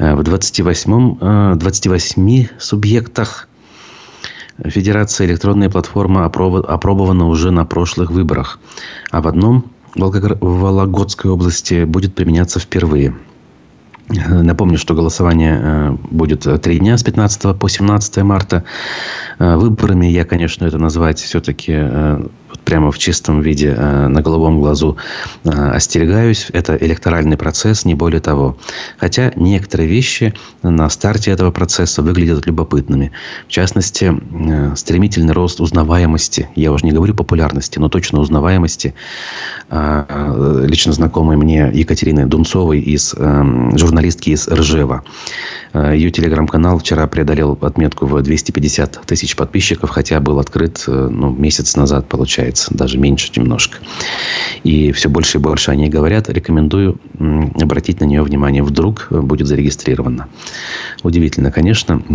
А, 0.00 0.16
в 0.16 0.24
28, 0.24 1.58
28 1.58 2.44
а, 2.44 2.60
субъектах 2.60 3.48
Федерация 4.64 5.28
электронная 5.28 5.70
платформа 5.70 6.24
опробована 6.24 7.28
уже 7.28 7.52
на 7.52 7.64
прошлых 7.64 8.10
выборах, 8.10 8.58
а 9.12 9.22
в 9.22 9.28
одном 9.28 9.70
в 9.94 10.60
Вологодской 10.60 11.30
области 11.30 11.84
будет 11.84 12.14
применяться 12.14 12.58
впервые. 12.58 13.14
Напомню, 14.08 14.78
что 14.78 14.94
голосование 14.94 15.60
э, 15.62 15.96
будет 16.10 16.46
три 16.60 16.78
дня 16.78 16.98
с 16.98 17.02
15 17.02 17.58
по 17.58 17.68
17 17.68 18.18
марта. 18.18 18.64
Э, 19.38 19.56
выборами 19.56 20.06
я, 20.06 20.24
конечно, 20.24 20.64
это 20.64 20.78
назвать 20.78 21.20
все-таки 21.20 21.72
э, 22.52 22.58
прямо 22.64 22.90
в 22.90 22.98
чистом 22.98 23.40
виде 23.40 23.74
э, 23.76 24.08
на 24.08 24.22
головом 24.22 24.60
глазу 24.60 24.96
э, 25.44 25.50
остерегаюсь. 25.50 26.48
Это 26.52 26.76
электоральный 26.76 27.36
процесс, 27.36 27.84
не 27.84 27.94
более 27.94 28.20
того. 28.20 28.56
Хотя 28.98 29.32
некоторые 29.36 29.88
вещи 29.88 30.34
на 30.62 30.88
старте 30.88 31.30
этого 31.30 31.50
процесса 31.50 32.02
выглядят 32.02 32.46
любопытными. 32.46 33.12
В 33.46 33.50
частности, 33.50 34.12
э, 34.12 34.76
стремительный 34.76 35.32
рост 35.32 35.60
узнаваемости. 35.60 36.48
Я 36.54 36.72
уже 36.72 36.84
не 36.86 36.92
говорю 36.92 37.14
популярности, 37.14 37.78
но 37.78 37.88
точно 37.88 38.20
узнаваемости. 38.20 38.94
Лично 39.70 40.92
знакомой 40.92 41.36
мне 41.36 41.70
Екатерины 41.72 42.26
Дунцовой, 42.26 42.80
из, 42.80 43.14
журналистки 43.14 44.30
из 44.30 44.48
Ржева. 44.48 45.02
Ее 45.74 46.10
телеграм-канал 46.10 46.78
вчера 46.78 47.06
преодолел 47.06 47.58
отметку 47.60 48.06
в 48.06 48.20
250 48.20 49.00
тысяч 49.06 49.34
подписчиков, 49.36 49.90
хотя 49.90 50.20
был 50.20 50.38
открыт 50.38 50.84
ну, 50.86 51.30
месяц 51.30 51.76
назад, 51.76 52.08
получается 52.08 52.41
получается, 52.42 52.74
даже 52.74 52.98
меньше 52.98 53.30
немножко. 53.36 53.78
И 54.64 54.92
все 54.92 55.08
больше 55.08 55.38
и 55.38 55.40
больше 55.40 55.70
они 55.70 55.88
говорят. 55.88 56.28
Рекомендую 56.28 56.98
обратить 57.60 58.00
на 58.00 58.04
нее 58.04 58.22
внимание. 58.22 58.62
Вдруг 58.62 59.08
будет 59.10 59.46
зарегистрировано. 59.46 60.28
Удивительно, 61.02 61.50
конечно. 61.50 62.02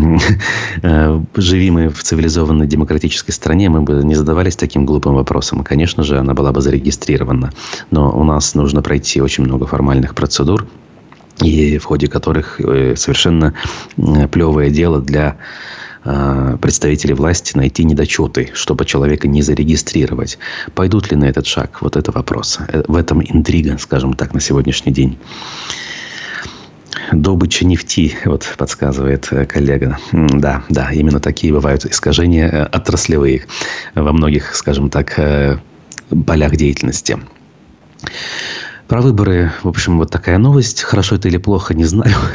Э, 0.84 1.20
живи 1.36 1.72
мы 1.72 1.90
в 1.90 2.04
цивилизованной 2.04 2.68
демократической 2.68 3.32
стране, 3.32 3.70
мы 3.70 3.82
бы 3.82 4.04
не 4.04 4.16
задавались 4.16 4.56
таким 4.56 4.86
глупым 4.86 5.16
вопросом. 5.16 5.64
Конечно 5.64 6.04
же, 6.04 6.20
она 6.20 6.34
была 6.34 6.52
бы 6.52 6.62
зарегистрирована. 6.62 7.52
Но 7.90 8.12
у 8.12 8.24
нас 8.24 8.56
нужно 8.56 8.82
пройти 8.82 9.22
очень 9.22 9.44
много 9.44 9.66
формальных 9.66 10.14
процедур, 10.14 10.68
и 11.42 11.78
в 11.78 11.86
ходе 11.86 12.08
которых 12.08 12.60
э, 12.62 12.96
совершенно 12.96 13.54
плевое 14.32 14.70
дело 14.70 15.02
для 15.02 15.38
представители 16.62 17.14
власти 17.14 17.58
найти 17.58 17.84
недочеты, 17.84 18.52
чтобы 18.54 18.86
человека 18.86 19.28
не 19.28 19.42
зарегистрировать. 19.42 20.38
Пойдут 20.74 21.12
ли 21.12 21.18
на 21.18 21.26
этот 21.26 21.46
шаг? 21.46 21.82
Вот 21.82 21.96
это 21.98 22.12
вопрос. 22.12 22.60
Э, 22.68 22.84
в 22.88 22.96
этом 22.96 23.22
интрига, 23.22 23.78
скажем 23.78 24.14
так, 24.14 24.34
на 24.34 24.40
сегодняшний 24.40 24.92
день. 24.92 25.18
Добыча 27.12 27.66
нефти, 27.66 28.18
вот 28.26 28.54
подсказывает 28.58 29.28
э, 29.32 29.46
коллега. 29.46 29.98
Да, 30.12 30.64
да, 30.70 30.92
именно 30.92 31.20
такие 31.20 31.54
бывают 31.54 31.86
искажения 31.86 32.66
отраслевые 32.66 33.46
во 33.96 34.12
многих, 34.14 34.56
скажем 34.56 34.90
так, 34.90 35.20
полях 36.26 36.56
деятельности. 36.56 37.18
Про 38.88 39.02
выборы, 39.02 39.52
в 39.64 39.68
общем, 39.68 39.98
вот 39.98 40.10
такая 40.12 40.38
новость. 40.38 40.82
Хорошо 40.82 41.16
это 41.16 41.28
или 41.28 41.38
плохо, 41.38 41.74
не 41.74 41.86
знаю. 41.86 42.16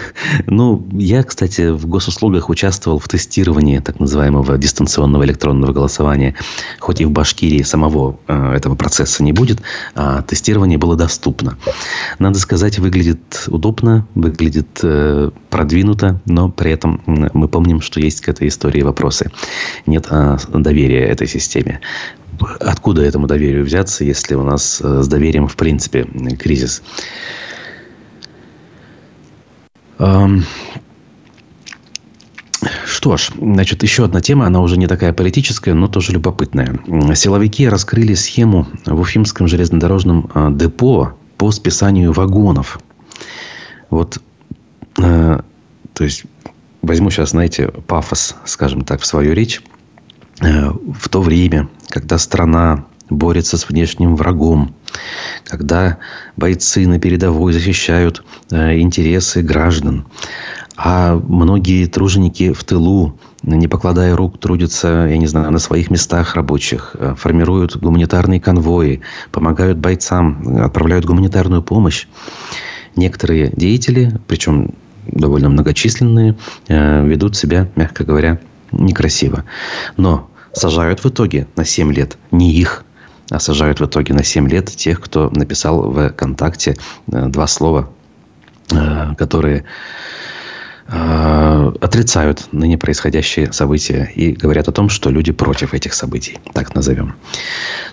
Ну, 0.46 0.86
я, 0.92 1.22
кстати, 1.22 1.70
в 1.70 1.86
госуслугах 1.86 2.48
участвовал 2.48 2.98
в 2.98 3.08
тестировании 3.08 3.78
так 3.78 4.00
называемого 4.00 4.58
дистанционного 4.58 5.24
электронного 5.24 5.72
голосования. 5.72 6.34
Хоть 6.78 7.00
и 7.00 7.04
в 7.04 7.10
Башкирии 7.10 7.62
самого 7.62 8.18
э, 8.28 8.54
этого 8.54 8.74
процесса 8.74 9.22
не 9.22 9.32
будет, 9.32 9.60
а 9.94 10.22
тестирование 10.22 10.78
было 10.78 10.96
доступно. 10.96 11.56
Надо 12.18 12.38
сказать, 12.38 12.78
выглядит 12.78 13.44
удобно, 13.48 14.06
выглядит 14.14 14.80
э, 14.82 15.30
продвинуто, 15.50 16.20
но 16.26 16.48
при 16.48 16.72
этом 16.72 17.02
мы 17.06 17.48
помним, 17.48 17.80
что 17.80 18.00
есть 18.00 18.20
к 18.20 18.28
этой 18.28 18.48
истории 18.48 18.82
вопросы. 18.82 19.30
Нет 19.86 20.06
а, 20.10 20.38
доверия 20.52 21.04
этой 21.04 21.26
системе 21.26 21.80
откуда 22.60 23.02
этому 23.02 23.26
доверию 23.26 23.64
взяться, 23.64 24.04
если 24.04 24.34
у 24.34 24.42
нас 24.42 24.80
э, 24.82 25.02
с 25.02 25.08
доверием, 25.08 25.48
в 25.48 25.56
принципе, 25.56 26.04
кризис? 26.38 26.82
Что 33.02 33.16
ж, 33.16 33.30
значит, 33.36 33.82
еще 33.82 34.04
одна 34.04 34.20
тема, 34.20 34.46
она 34.46 34.60
уже 34.60 34.76
не 34.76 34.86
такая 34.86 35.12
политическая, 35.12 35.74
но 35.74 35.88
тоже 35.88 36.12
любопытная. 36.12 36.78
Силовики 37.14 37.68
раскрыли 37.68 38.14
схему 38.14 38.68
в 38.86 39.00
Уфимском 39.00 39.48
железнодорожном 39.48 40.30
э, 40.32 40.50
депо 40.52 41.14
по 41.36 41.50
списанию 41.50 42.12
вагонов. 42.12 42.78
Вот, 43.90 44.20
э, 44.98 45.40
то 45.94 46.04
есть, 46.04 46.24
возьму 46.82 47.10
сейчас, 47.10 47.30
знаете, 47.30 47.68
пафос, 47.68 48.36
скажем 48.44 48.84
так, 48.84 49.00
в 49.00 49.06
свою 49.06 49.32
речь. 49.32 49.60
Э, 50.42 50.70
в 50.70 51.08
то 51.08 51.22
время, 51.22 51.68
когда 51.88 52.18
страна 52.18 52.84
борется 53.08 53.56
с 53.56 53.68
внешним 53.68 54.16
врагом, 54.16 54.74
когда 55.44 55.98
бойцы 56.36 56.86
на 56.86 56.98
передовой 56.98 57.52
защищают 57.52 58.24
э, 58.50 58.78
интересы 58.80 59.42
граждан, 59.42 60.06
а 60.76 61.14
многие 61.14 61.86
труженики 61.86 62.52
в 62.52 62.64
тылу, 62.64 63.18
не 63.42 63.68
покладая 63.68 64.16
рук, 64.16 64.38
трудятся, 64.38 65.06
я 65.08 65.16
не 65.16 65.26
знаю, 65.26 65.52
на 65.52 65.58
своих 65.58 65.90
местах 65.90 66.34
рабочих, 66.34 66.96
э, 66.98 67.14
формируют 67.16 67.76
гуманитарные 67.76 68.40
конвои, 68.40 69.00
помогают 69.30 69.78
бойцам, 69.78 70.58
отправляют 70.58 71.04
гуманитарную 71.04 71.62
помощь. 71.62 72.06
Некоторые 72.96 73.52
деятели, 73.54 74.20
причем 74.26 74.74
довольно 75.06 75.48
многочисленные, 75.48 76.36
ведут 76.68 77.36
себя, 77.36 77.68
мягко 77.74 78.04
говоря, 78.04 78.38
некрасиво. 78.70 79.44
Но 79.96 80.30
сажают 80.52 81.02
в 81.04 81.08
итоге 81.08 81.46
на 81.56 81.64
7 81.64 81.92
лет. 81.92 82.16
Не 82.30 82.52
их, 82.52 82.84
а 83.30 83.38
сажают 83.38 83.80
в 83.80 83.86
итоге 83.86 84.14
на 84.14 84.24
7 84.24 84.48
лет 84.48 84.66
тех, 84.66 85.00
кто 85.00 85.30
написал 85.30 85.90
в 85.90 86.10
ВКонтакте 86.10 86.76
э, 87.10 87.26
два 87.26 87.46
слова, 87.46 87.90
э, 88.70 89.14
которые 89.16 89.64
Э, 90.88 91.72
отрицают 91.80 92.48
ныне 92.52 92.76
происходящие 92.76 93.52
события 93.52 94.10
и 94.14 94.32
говорят 94.32 94.68
о 94.68 94.72
том, 94.72 94.88
что 94.88 95.10
люди 95.10 95.30
против 95.32 95.74
этих 95.74 95.94
событий, 95.94 96.38
так 96.52 96.74
назовем. 96.74 97.14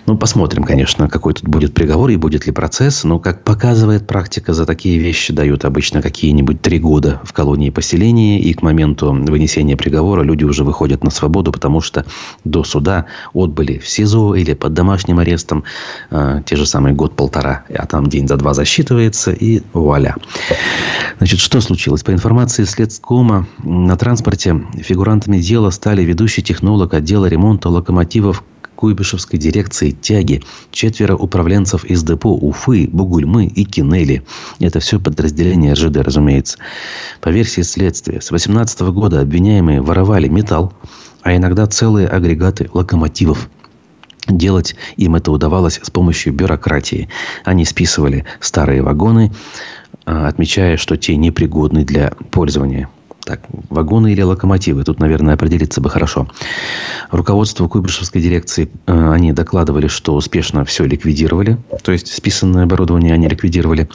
Ну, 0.06 0.16
посмотрим, 0.16 0.64
конечно, 0.64 1.08
какой 1.08 1.34
тут 1.34 1.44
будет 1.44 1.72
приговор 1.72 2.10
и 2.10 2.16
будет 2.16 2.46
ли 2.46 2.52
процесс. 2.52 3.04
Но, 3.04 3.18
как 3.18 3.44
показывает 3.44 4.06
практика, 4.06 4.54
за 4.54 4.66
такие 4.66 4.98
вещи 4.98 5.32
дают 5.32 5.64
обычно 5.64 6.02
какие-нибудь 6.02 6.60
три 6.62 6.78
года 6.78 7.20
в 7.24 7.32
колонии 7.32 7.70
поселения. 7.70 8.40
И 8.40 8.52
к 8.54 8.62
моменту 8.62 9.12
вынесения 9.12 9.76
приговора 9.76 10.22
люди 10.22 10.44
уже 10.44 10.64
выходят 10.64 11.04
на 11.04 11.10
свободу, 11.10 11.52
потому 11.52 11.80
что 11.80 12.04
до 12.44 12.64
суда 12.64 13.06
отбыли 13.32 13.78
в 13.78 13.88
СИЗО 13.88 14.34
или 14.34 14.54
под 14.54 14.74
домашним 14.74 15.18
арестом 15.20 15.64
э, 16.10 16.42
те 16.44 16.56
же 16.56 16.66
самые 16.66 16.94
год-полтора, 16.94 17.64
а 17.72 17.86
там 17.86 18.08
день 18.08 18.26
за 18.26 18.36
два 18.36 18.52
засчитывается 18.52 19.30
и 19.30 19.62
вуаля. 19.72 20.16
Значит, 21.18 21.38
что 21.40 21.60
случилось? 21.60 22.02
По 22.02 22.12
информации 22.12 22.64
следскома, 22.80 23.46
на 23.62 23.94
транспорте 23.98 24.56
фигурантами 24.78 25.36
дела 25.36 25.68
стали 25.68 26.02
ведущий 26.02 26.42
технолог 26.42 26.94
отдела 26.94 27.26
ремонта 27.26 27.68
локомотивов 27.68 28.42
Куйбышевской 28.74 29.38
дирекции 29.38 29.90
«Тяги», 29.90 30.42
четверо 30.70 31.14
управленцев 31.14 31.84
из 31.84 32.02
депо 32.02 32.30
Уфы, 32.30 32.88
Бугульмы 32.90 33.44
и 33.44 33.66
Кинели. 33.66 34.22
Это 34.60 34.80
все 34.80 34.98
подразделение 34.98 35.74
РЖД, 35.74 35.98
разумеется. 35.98 36.56
По 37.20 37.28
версии 37.28 37.60
следствия, 37.60 38.22
с 38.22 38.30
18 38.30 38.80
года 38.80 39.20
обвиняемые 39.20 39.82
воровали 39.82 40.28
металл, 40.28 40.72
а 41.20 41.36
иногда 41.36 41.66
целые 41.66 42.08
агрегаты 42.08 42.70
локомотивов. 42.72 43.50
Делать 44.26 44.74
им 44.96 45.16
это 45.16 45.32
удавалось 45.32 45.80
с 45.82 45.90
помощью 45.90 46.32
бюрократии. 46.32 47.08
Они 47.44 47.66
списывали 47.66 48.24
старые 48.40 48.82
вагоны, 48.82 49.32
отмечая, 50.10 50.76
что 50.76 50.96
те 50.96 51.16
непригодны 51.16 51.84
для 51.84 52.12
пользования. 52.30 52.88
Так, 53.24 53.42
вагоны 53.68 54.12
или 54.12 54.22
локомотивы? 54.22 54.82
Тут, 54.82 54.98
наверное, 54.98 55.34
определиться 55.34 55.80
бы 55.80 55.90
хорошо. 55.90 56.26
Руководство 57.10 57.68
Куйбышевской 57.68 58.22
дирекции, 58.22 58.70
э, 58.86 59.12
они 59.12 59.32
докладывали, 59.32 59.88
что 59.88 60.14
успешно 60.14 60.64
все 60.64 60.84
ликвидировали. 60.84 61.58
То 61.82 61.92
есть, 61.92 62.12
списанное 62.12 62.64
оборудование 62.64 63.12
они 63.12 63.28
ликвидировали. 63.28 63.88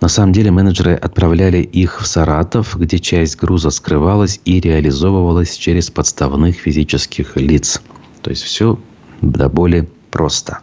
На 0.00 0.08
самом 0.08 0.32
деле, 0.32 0.50
менеджеры 0.50 0.94
отправляли 0.94 1.58
их 1.58 2.00
в 2.02 2.06
Саратов, 2.06 2.76
где 2.76 2.98
часть 2.98 3.36
груза 3.38 3.70
скрывалась 3.70 4.40
и 4.44 4.60
реализовывалась 4.60 5.56
через 5.56 5.88
подставных 5.90 6.56
физических 6.56 7.36
лиц. 7.36 7.80
То 8.22 8.30
есть, 8.30 8.42
все 8.42 8.78
до 9.22 9.48
более 9.48 9.88
просто. 10.10 10.58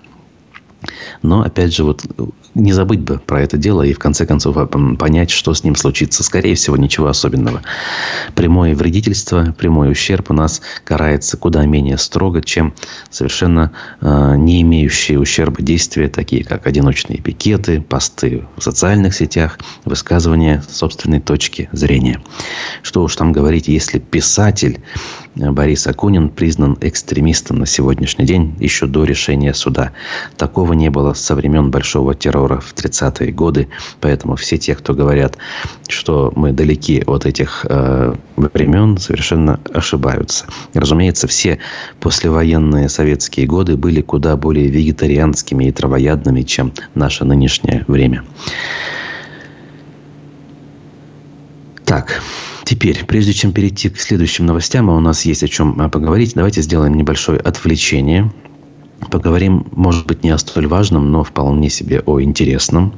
Но, 1.21 1.41
опять 1.41 1.73
же, 1.73 1.83
вот 1.83 2.03
не 2.55 2.71
забыть 2.71 3.01
бы 3.01 3.19
про 3.19 3.41
это 3.41 3.57
дело 3.57 3.83
и 3.83 3.93
в 3.93 3.99
конце 3.99 4.25
концов 4.25 4.57
понять, 4.97 5.29
что 5.29 5.53
с 5.53 5.63
ним 5.63 5.75
случится. 5.75 6.23
Скорее 6.23 6.55
всего, 6.55 6.77
ничего 6.77 7.07
особенного. 7.07 7.61
Прямое 8.33 8.73
вредительство, 8.75 9.53
прямой 9.57 9.91
ущерб 9.91 10.31
у 10.31 10.33
нас 10.33 10.61
карается 10.83 11.37
куда 11.37 11.65
менее 11.65 11.97
строго, 11.97 12.41
чем 12.41 12.73
совершенно 13.09 13.71
э, 14.01 14.35
не 14.37 14.61
имеющие 14.61 15.19
ущерба 15.19 15.61
действия, 15.61 16.07
такие 16.07 16.43
как 16.43 16.65
одиночные 16.65 17.19
пикеты, 17.19 17.81
посты 17.81 18.45
в 18.57 18.63
социальных 18.63 19.13
сетях, 19.13 19.59
высказывания 19.83 20.63
собственной 20.69 21.19
точки 21.19 21.69
зрения. 21.73 22.21
Что 22.81 23.03
уж 23.03 23.15
там 23.15 23.33
говорить, 23.33 23.67
если 23.67 23.99
писатель 23.99 24.81
Борис 25.35 25.85
Акунин 25.85 26.29
признан 26.29 26.77
экстремистом 26.79 27.59
на 27.59 27.65
сегодняшний 27.65 28.25
день 28.25 28.55
еще 28.59 28.87
до 28.87 29.03
решения 29.03 29.53
суда. 29.53 29.91
Такого 30.37 30.73
не 30.73 30.89
было 30.89 31.13
со 31.13 31.35
времен 31.35 31.71
Большого 31.71 32.15
террора 32.15 32.44
в 32.47 32.73
30-е 32.73 33.31
годы. 33.31 33.67
Поэтому 34.01 34.35
все 34.35 34.57
те, 34.57 34.75
кто 34.75 34.93
говорят, 34.93 35.37
что 35.87 36.31
мы 36.35 36.51
далеки 36.51 37.03
от 37.05 37.25
этих 37.25 37.65
э, 37.67 38.15
времен, 38.35 38.97
совершенно 38.97 39.59
ошибаются. 39.73 40.45
разумеется, 40.73 41.27
все 41.27 41.59
послевоенные 41.99 42.89
советские 42.89 43.47
годы 43.47 43.77
были 43.77 44.01
куда 44.01 44.35
более 44.37 44.67
вегетарианскими 44.67 45.65
и 45.65 45.71
травоядными, 45.71 46.41
чем 46.41 46.73
наше 46.93 47.25
нынешнее 47.25 47.83
время. 47.87 48.23
Так, 51.85 52.21
Теперь, 52.65 53.05
прежде 53.05 53.31
чем 53.31 53.53
перейти 53.53 53.89
к 53.89 53.99
следующим 53.99 54.47
новостям, 54.47 54.89
а 54.89 54.95
у 54.95 54.99
нас 54.99 55.23
есть 55.23 55.43
о 55.43 55.47
чем 55.47 55.79
а, 55.79 55.87
поговорить, 55.87 56.33
давайте 56.33 56.63
сделаем 56.63 56.95
небольшое 56.95 57.39
отвлечение 57.39 58.31
Поговорим, 59.11 59.67
может 59.71 60.07
быть, 60.07 60.23
не 60.23 60.29
о 60.29 60.37
столь 60.37 60.67
важном, 60.67 61.11
но 61.11 61.23
вполне 61.23 61.69
себе 61.69 62.01
о 62.05 62.21
интересном. 62.21 62.93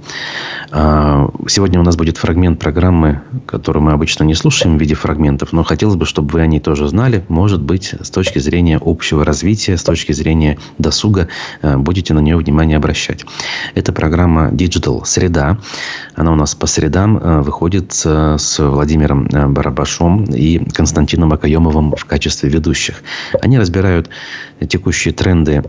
А, 0.72 1.30
сегодня 1.48 1.80
у 1.80 1.84
нас 1.84 1.98
будет 1.98 2.18
фрагмент 2.18 2.60
программы, 2.60 3.22
которую 3.48 3.84
мы 3.84 3.94
обычно 3.94 4.24
не 4.24 4.36
слушаем 4.36 4.77
в 4.77 4.82
виде 4.82 4.94
фрагментов, 4.94 5.54
но 5.54 5.63
хотелось 5.63 5.96
бы, 5.96 6.06
чтобы 6.06 6.34
вы 6.34 6.42
о 6.42 6.48
ней 6.48 6.60
тоже 6.60 6.88
знали. 6.88 7.25
Может 7.30 7.62
быть, 7.62 7.96
с 8.00 8.12
точки 8.12 8.38
зрения 8.38 8.80
общего 8.84 9.25
развития, 9.25 9.75
с 9.75 9.84
точки 9.84 10.12
зрения 10.12 10.60
досуга, 10.77 11.30
а, 11.62 11.77
будете 11.77 12.13
на 12.13 12.20
нее 12.20 12.38
внимание 12.38 12.77
обращать. 12.77 13.25
Это 13.74 13.92
программа 13.92 14.50
Digital 14.50 15.04
Среда. 15.04 15.58
Она 16.16 16.32
у 16.32 16.36
нас 16.36 16.54
по 16.54 16.68
средам 16.68 17.20
а, 17.22 17.42
выходит 17.42 17.92
с 17.92 18.56
Владимиром 18.60 19.27
Барабашом 19.54 20.25
и 20.25 20.60
Константином 20.70 21.34
Акаемовым 21.34 21.96
в 21.96 22.06
качестве 22.06 22.50
ведущих. 22.50 23.01
Они 23.42 23.58
разбирают 23.58 24.10
текущие 24.68 25.13
тренды 25.13 25.63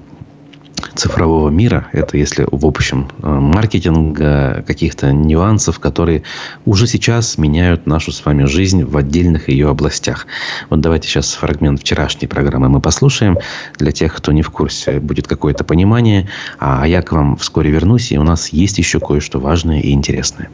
цифрового 0.98 1.48
мира. 1.48 1.88
Это 1.92 2.16
если 2.18 2.46
в 2.50 2.66
общем 2.66 3.08
э, 3.22 3.26
маркетинга, 3.28 4.64
каких-то 4.66 5.12
нюансов, 5.12 5.78
которые 5.78 6.24
уже 6.64 6.86
сейчас 6.86 7.38
меняют 7.38 7.86
нашу 7.86 8.12
с 8.12 8.24
вами 8.24 8.44
жизнь 8.44 8.84
в 8.84 8.96
отдельных 8.96 9.48
ее 9.48 9.68
областях. 9.68 10.26
Вот 10.70 10.80
давайте 10.80 11.08
сейчас 11.08 11.34
фрагмент 11.34 11.80
вчерашней 11.80 12.26
программы 12.26 12.68
мы 12.68 12.80
послушаем. 12.80 13.38
Для 13.78 13.92
тех, 13.92 14.14
кто 14.14 14.32
не 14.32 14.42
в 14.42 14.50
курсе, 14.50 15.00
будет 15.00 15.28
какое-то 15.28 15.64
понимание. 15.64 16.28
А 16.58 16.86
я 16.86 17.02
к 17.02 17.12
вам 17.12 17.36
вскоре 17.36 17.70
вернусь, 17.70 18.12
и 18.12 18.18
у 18.18 18.24
нас 18.24 18.48
есть 18.48 18.78
еще 18.78 18.98
кое-что 19.00 19.38
важное 19.38 19.80
и 19.80 19.92
интересное. 19.92 20.50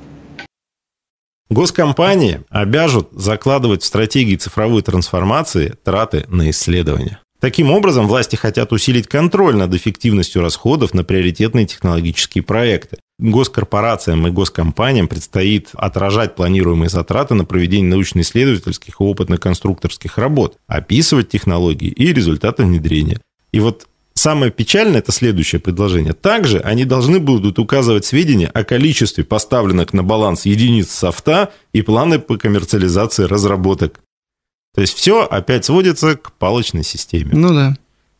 Госкомпании 1.50 2.40
обяжут 2.50 3.10
закладывать 3.12 3.82
в 3.82 3.86
стратегии 3.86 4.36
цифровой 4.36 4.82
трансформации 4.82 5.74
траты 5.84 6.24
на 6.28 6.50
исследования. 6.50 7.20
Таким 7.44 7.70
образом, 7.70 8.08
власти 8.08 8.36
хотят 8.36 8.72
усилить 8.72 9.06
контроль 9.06 9.54
над 9.54 9.74
эффективностью 9.74 10.40
расходов 10.40 10.94
на 10.94 11.04
приоритетные 11.04 11.66
технологические 11.66 12.42
проекты. 12.42 12.96
Госкорпорациям 13.18 14.26
и 14.26 14.30
госкомпаниям 14.30 15.08
предстоит 15.08 15.68
отражать 15.74 16.36
планируемые 16.36 16.88
затраты 16.88 17.34
на 17.34 17.44
проведение 17.44 17.90
научно-исследовательских 17.90 18.98
и 18.98 19.04
опытно-конструкторских 19.04 20.16
работ, 20.16 20.56
описывать 20.68 21.28
технологии 21.28 21.88
и 21.88 22.14
результаты 22.14 22.62
внедрения. 22.62 23.20
И 23.52 23.60
вот 23.60 23.88
Самое 24.16 24.52
печальное– 24.52 24.98
это 25.00 25.10
следующее 25.10 25.60
предложение. 25.60 26.12
Также 26.12 26.60
они 26.60 26.84
должны 26.84 27.18
будут 27.18 27.58
указывать 27.58 28.06
сведения 28.06 28.46
о 28.46 28.62
количестве 28.62 29.24
поставленных 29.24 29.92
на 29.92 30.04
баланс 30.04 30.46
единиц 30.46 30.92
софта 30.92 31.52
и 31.72 31.82
планы 31.82 32.20
по 32.20 32.38
коммерциализации 32.38 33.24
разработок. 33.24 34.00
То 34.74 34.80
есть 34.80 34.96
все 34.96 35.22
опять 35.22 35.64
сводится 35.64 36.16
к 36.16 36.32
палочной 36.32 36.84
системе. 36.84 37.30
Ну 37.32 37.54
да. 37.54 37.76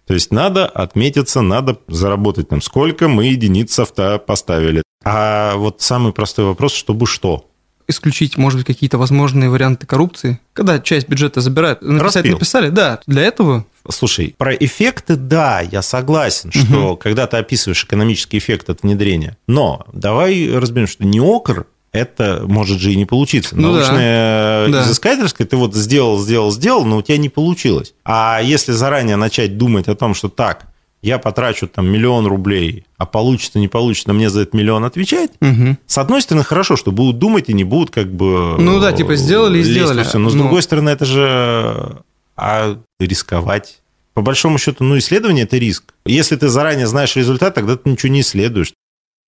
То 0.07 0.15
есть 0.15 0.31
надо 0.31 0.67
отметиться, 0.67 1.41
надо 1.41 1.79
заработать 1.89 2.49
там, 2.49 2.61
сколько 2.61 3.09
мы 3.09 3.27
единиц 3.27 3.73
софта 3.73 4.19
поставили. 4.19 4.83
А 5.05 5.57
вот 5.57 5.81
самый 5.81 6.13
простой 6.13 6.45
вопрос, 6.45 6.75
чтобы 6.75 7.07
что? 7.07 7.47
исключить, 7.89 8.37
может 8.37 8.59
быть, 8.59 8.67
какие-то 8.67 8.99
возможные 8.99 9.51
варианты 9.51 9.87
коррупции? 9.87 10.41
Когда 10.53 10.79
часть 10.79 11.09
бюджета 11.09 11.41
забирают, 11.41 11.83
написать 11.83 12.17
Распил. 12.17 12.33
написали, 12.33 12.69
да, 12.71 13.01
для 13.07 13.23
этого. 13.23 13.67
Слушай, 13.91 14.35
про 14.39 14.55
эффекты, 14.55 15.17
да, 15.17 15.61
я 15.61 15.83
согласен, 15.83 16.51
что 16.51 16.93
угу. 16.93 16.97
когда 16.97 17.27
ты 17.27 17.37
описываешь 17.37 17.85
экономический 17.85 18.39
эффект 18.39 18.71
от 18.71 18.83
внедрения, 18.83 19.37
но 19.47 19.85
давай 19.93 20.51
разберем, 20.51 20.87
что 20.87 21.05
не 21.05 21.21
окр 21.21 21.67
это 21.95 22.43
может 22.47 22.81
же 22.81 22.93
и 22.93 22.97
не 22.97 23.07
получиться. 23.07 23.57
Ну, 23.57 23.73
Научное 23.73 24.69
да. 24.69 24.83
изыскательское, 24.83 25.47
ты 25.47 25.57
вот 25.57 25.75
сделал, 25.75 26.19
сделал, 26.21 26.51
сделал, 26.51 26.85
но 26.85 26.99
у 26.99 27.03
тебя 27.03 27.17
не 27.19 27.29
получилось. 27.29 27.95
А 28.05 28.41
если 28.43 28.73
заранее 28.73 29.15
начать 29.17 29.57
думать 29.57 29.87
о 29.87 29.95
том, 29.95 30.13
что 30.15 30.29
так, 30.29 30.67
я 31.03 31.19
потрачу 31.19 31.69
там 31.69 31.87
миллион 31.87 32.27
рублей, 32.27 32.85
а 32.99 33.07
получится, 33.07 33.61
не 33.61 33.69
получится, 33.69 34.13
мне 34.13 34.29
за 34.29 34.41
этот 34.41 34.55
миллион 34.55 34.85
отвечать. 34.85 35.31
Угу. 35.41 35.77
С 35.87 35.99
одной 35.99 36.21
стороны, 36.21 36.45
хорошо, 36.45 36.77
что 36.77 36.91
будут 36.91 37.19
думать 37.19 37.49
и 37.49 37.53
не 37.53 37.63
будут 37.63 37.91
как 37.91 38.13
бы... 38.13 38.57
Ну 38.59 38.81
да, 38.81 38.93
типа 38.93 39.15
сделали 39.15 39.61
и 39.61 39.63
сделали. 39.63 40.03
Все. 40.03 40.19
Но 40.19 40.31
с 40.31 40.35
ну... 40.35 40.43
другой 40.43 40.63
стороны, 40.63 40.91
это 40.91 41.05
же... 41.05 41.99
А 42.37 42.77
рисковать? 42.99 43.79
По 44.15 44.23
большому 44.23 44.59
счету, 44.59 44.83
ну, 44.83 44.99
исследование– 44.99 45.45
это 45.45 45.59
риск. 45.59 45.95
Если 46.07 46.35
ты 46.35 46.49
заранее 46.49 46.89
знаешь 46.89 47.15
результат, 47.15 47.55
тогда 47.55 47.77
ты 47.77 47.89
ничего 47.89 48.13
не 48.13 48.23
исследуешь. 48.23 48.73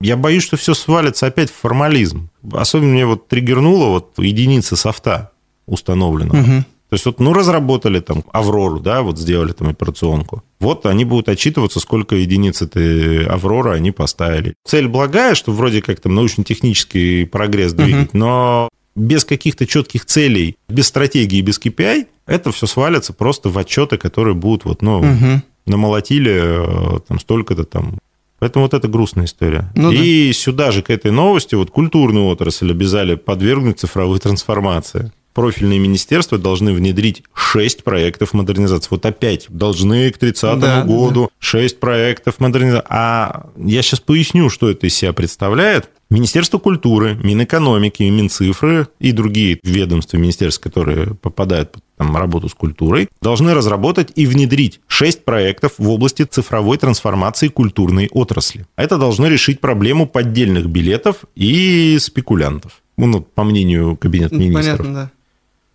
Я 0.00 0.16
боюсь, 0.16 0.42
что 0.42 0.56
все 0.56 0.74
свалится 0.74 1.26
опять 1.26 1.50
в 1.50 1.54
формализм. 1.54 2.28
Особенно 2.52 2.92
мне 2.92 3.06
вот 3.06 3.28
триггернуло 3.28 3.86
вот 3.86 4.12
единицы 4.18 4.76
софта 4.76 5.30
установленного. 5.66 6.40
Угу. 6.40 6.64
То 6.88 6.94
есть 6.94 7.04
вот, 7.04 7.18
ну, 7.18 7.32
разработали 7.32 7.98
там 7.98 8.22
Аврору, 8.32 8.78
да, 8.78 9.02
вот 9.02 9.18
сделали 9.18 9.52
там 9.52 9.68
операционку. 9.68 10.44
Вот 10.60 10.86
они 10.86 11.04
будут 11.04 11.28
отчитываться, 11.28 11.80
сколько 11.80 12.14
единиц 12.14 12.62
этой 12.62 13.26
Авроры 13.26 13.72
они 13.72 13.90
поставили. 13.90 14.54
Цель 14.64 14.86
благая, 14.86 15.34
что 15.34 15.50
вроде 15.50 15.82
как 15.82 15.98
там 15.98 16.14
научно-технический 16.14 17.24
прогресс 17.24 17.72
двигать, 17.72 18.10
угу. 18.10 18.18
но 18.18 18.68
без 18.94 19.24
каких-то 19.24 19.66
четких 19.66 20.06
целей, 20.06 20.56
без 20.68 20.86
стратегии, 20.86 21.40
без 21.40 21.58
KPI, 21.58 22.06
это 22.26 22.52
все 22.52 22.66
свалится 22.66 23.12
просто 23.12 23.48
в 23.48 23.58
отчеты, 23.58 23.98
которые 23.98 24.34
будут 24.34 24.64
вот, 24.64 24.80
ну, 24.80 24.98
угу. 24.98 25.42
намолотили 25.66 26.96
э, 26.96 27.00
там 27.08 27.18
столько-то 27.18 27.64
там 27.64 27.98
Поэтому 28.38 28.64
вот 28.66 28.74
это 28.74 28.86
грустная 28.88 29.24
история. 29.24 29.70
Ну, 29.74 29.90
и 29.90 30.28
да. 30.28 30.32
сюда 30.34 30.70
же, 30.70 30.82
к 30.82 30.90
этой 30.90 31.10
новости, 31.10 31.54
вот 31.54 31.70
культурную 31.70 32.26
отрасль 32.26 32.70
обязали 32.70 33.14
подвергнуть 33.14 33.80
цифровой 33.80 34.18
трансформации. 34.18 35.12
Профильные 35.36 35.78
министерства 35.78 36.38
должны 36.38 36.72
внедрить 36.72 37.22
6 37.34 37.84
проектов 37.84 38.32
модернизации. 38.32 38.88
Вот 38.90 39.04
опять 39.04 39.44
должны 39.50 40.10
к 40.10 40.16
30 40.16 40.58
да, 40.58 40.82
году 40.82 41.24
да. 41.24 41.28
6 41.40 41.78
проектов 41.78 42.40
модернизации. 42.40 42.86
А 42.88 43.50
я 43.58 43.82
сейчас 43.82 44.00
поясню, 44.00 44.48
что 44.48 44.70
это 44.70 44.86
из 44.86 44.94
себя 44.94 45.12
представляет. 45.12 45.90
Министерство 46.08 46.56
культуры, 46.56 47.18
Минэкономики, 47.22 48.04
Минцифры 48.04 48.88
и 48.98 49.12
другие 49.12 49.60
ведомства 49.62 50.16
министерств, 50.16 50.62
которые 50.62 51.14
попадают 51.16 51.72
под 51.72 51.82
там, 51.98 52.16
работу 52.16 52.48
с 52.48 52.54
культурой, 52.54 53.10
должны 53.20 53.52
разработать 53.52 54.12
и 54.14 54.24
внедрить 54.24 54.80
6 54.86 55.26
проектов 55.26 55.74
в 55.76 55.90
области 55.90 56.22
цифровой 56.22 56.78
трансформации 56.78 57.48
культурной 57.48 58.08
отрасли. 58.10 58.64
Это 58.76 58.96
должно 58.96 59.28
решить 59.28 59.60
проблему 59.60 60.06
поддельных 60.06 60.64
билетов 60.66 61.26
и 61.34 61.98
спекулянтов. 62.00 62.80
Ну, 62.96 63.20
по 63.20 63.44
мнению 63.44 63.98
Кабинета 63.98 64.36
ну, 64.36 64.40
министров. 64.40 64.78
Понятно, 64.78 64.94
да. 64.94 65.10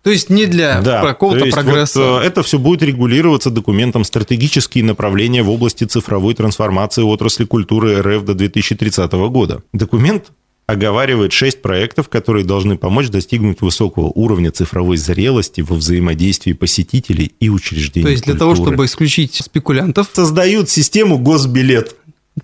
То 0.02 0.10
есть 0.10 0.30
не 0.30 0.46
для 0.46 0.80
да, 0.80 1.02
какого-то 1.02 1.46
прогресса. 1.46 2.00
Вот, 2.00 2.22
э, 2.22 2.26
это 2.26 2.42
все 2.42 2.58
будет 2.58 2.82
регулироваться 2.82 3.50
документом 3.50 4.02
«Стратегические 4.02 4.82
направления 4.82 5.42
в 5.42 5.50
области 5.50 5.84
цифровой 5.84 6.34
трансформации 6.34 7.02
отрасли 7.02 7.44
культуры 7.44 8.02
РФ 8.02 8.24
до 8.24 8.34
2030 8.34 9.12
года». 9.12 9.62
Документ 9.72 10.32
оговаривает 10.66 11.32
шесть 11.32 11.62
проектов, 11.62 12.08
которые 12.08 12.44
должны 12.44 12.76
помочь 12.76 13.08
достигнуть 13.08 13.60
высокого 13.60 14.06
уровня 14.06 14.50
цифровой 14.50 14.96
зрелости 14.96 15.60
во 15.60 15.76
взаимодействии 15.76 16.52
посетителей 16.52 17.32
и 17.38 17.48
учреждений 17.48 18.04
То 18.04 18.10
есть 18.10 18.24
для 18.24 18.32
культуры. 18.34 18.56
того, 18.56 18.66
чтобы 18.66 18.84
исключить 18.86 19.34
спекулянтов... 19.34 20.08
Создают 20.12 20.68
систему 20.68 21.18
госбилет. 21.18 21.94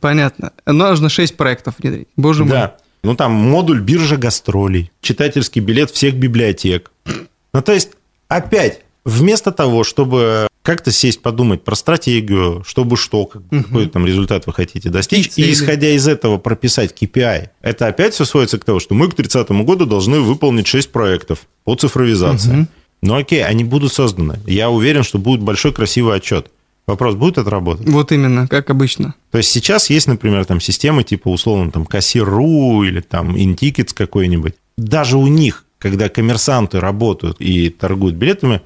Понятно. 0.00 0.52
Нужно 0.66 1.08
шесть 1.08 1.36
проектов 1.36 1.74
внедрить. 1.78 2.08
Боже 2.16 2.44
мой. 2.44 2.52
Да. 2.52 2.76
Ну, 3.04 3.14
там 3.14 3.32
модуль 3.32 3.80
биржа 3.80 4.16
гастролей, 4.16 4.90
читательский 5.00 5.60
билет 5.60 5.90
всех 5.90 6.14
библиотек. 6.14 6.90
Ну, 7.58 7.62
то 7.62 7.72
есть, 7.72 7.90
опять, 8.28 8.82
вместо 9.04 9.50
того, 9.50 9.82
чтобы 9.82 10.46
как-то 10.62 10.92
сесть, 10.92 11.22
подумать 11.22 11.64
про 11.64 11.74
стратегию, 11.74 12.62
чтобы 12.64 12.96
что, 12.96 13.26
какой 13.26 13.82
угу. 13.82 13.90
там 13.90 14.06
результат 14.06 14.46
вы 14.46 14.52
хотите 14.52 14.90
достичь, 14.90 15.32
и, 15.34 15.50
исходя 15.50 15.88
из 15.88 16.06
этого 16.06 16.38
прописать 16.38 16.94
KPI, 16.94 17.48
это 17.60 17.88
опять 17.88 18.14
все 18.14 18.24
сводится 18.24 18.60
к 18.60 18.64
тому, 18.64 18.78
что 18.78 18.94
мы 18.94 19.10
к 19.10 19.14
30 19.14 19.50
году 19.50 19.86
должны 19.86 20.20
выполнить 20.20 20.68
6 20.68 20.92
проектов 20.92 21.48
по 21.64 21.74
цифровизации. 21.74 22.60
Угу. 22.60 22.66
Ну, 23.02 23.16
окей, 23.16 23.44
они 23.44 23.64
будут 23.64 23.92
созданы. 23.92 24.38
Я 24.46 24.70
уверен, 24.70 25.02
что 25.02 25.18
будет 25.18 25.40
большой 25.40 25.72
красивый 25.72 26.14
отчет. 26.14 26.52
Вопрос, 26.86 27.16
будет 27.16 27.38
это 27.38 27.50
работать? 27.50 27.88
Вот 27.88 28.12
именно, 28.12 28.46
как 28.46 28.70
обычно. 28.70 29.16
То 29.32 29.38
есть 29.38 29.50
сейчас 29.50 29.90
есть, 29.90 30.06
например, 30.06 30.44
там 30.44 30.60
системы 30.60 31.02
типа 31.02 31.28
условно 31.28 31.72
там 31.72 31.86
кассир.ру 31.86 32.84
или 32.84 33.00
там 33.00 33.34
InTickets 33.34 33.94
какой-нибудь. 33.94 34.54
Даже 34.76 35.16
у 35.18 35.26
них, 35.26 35.64
когда 35.78 36.08
коммерсанты 36.08 36.80
работают 36.80 37.40
и 37.40 37.70
торгуют 37.70 38.16
билетами, 38.16 38.62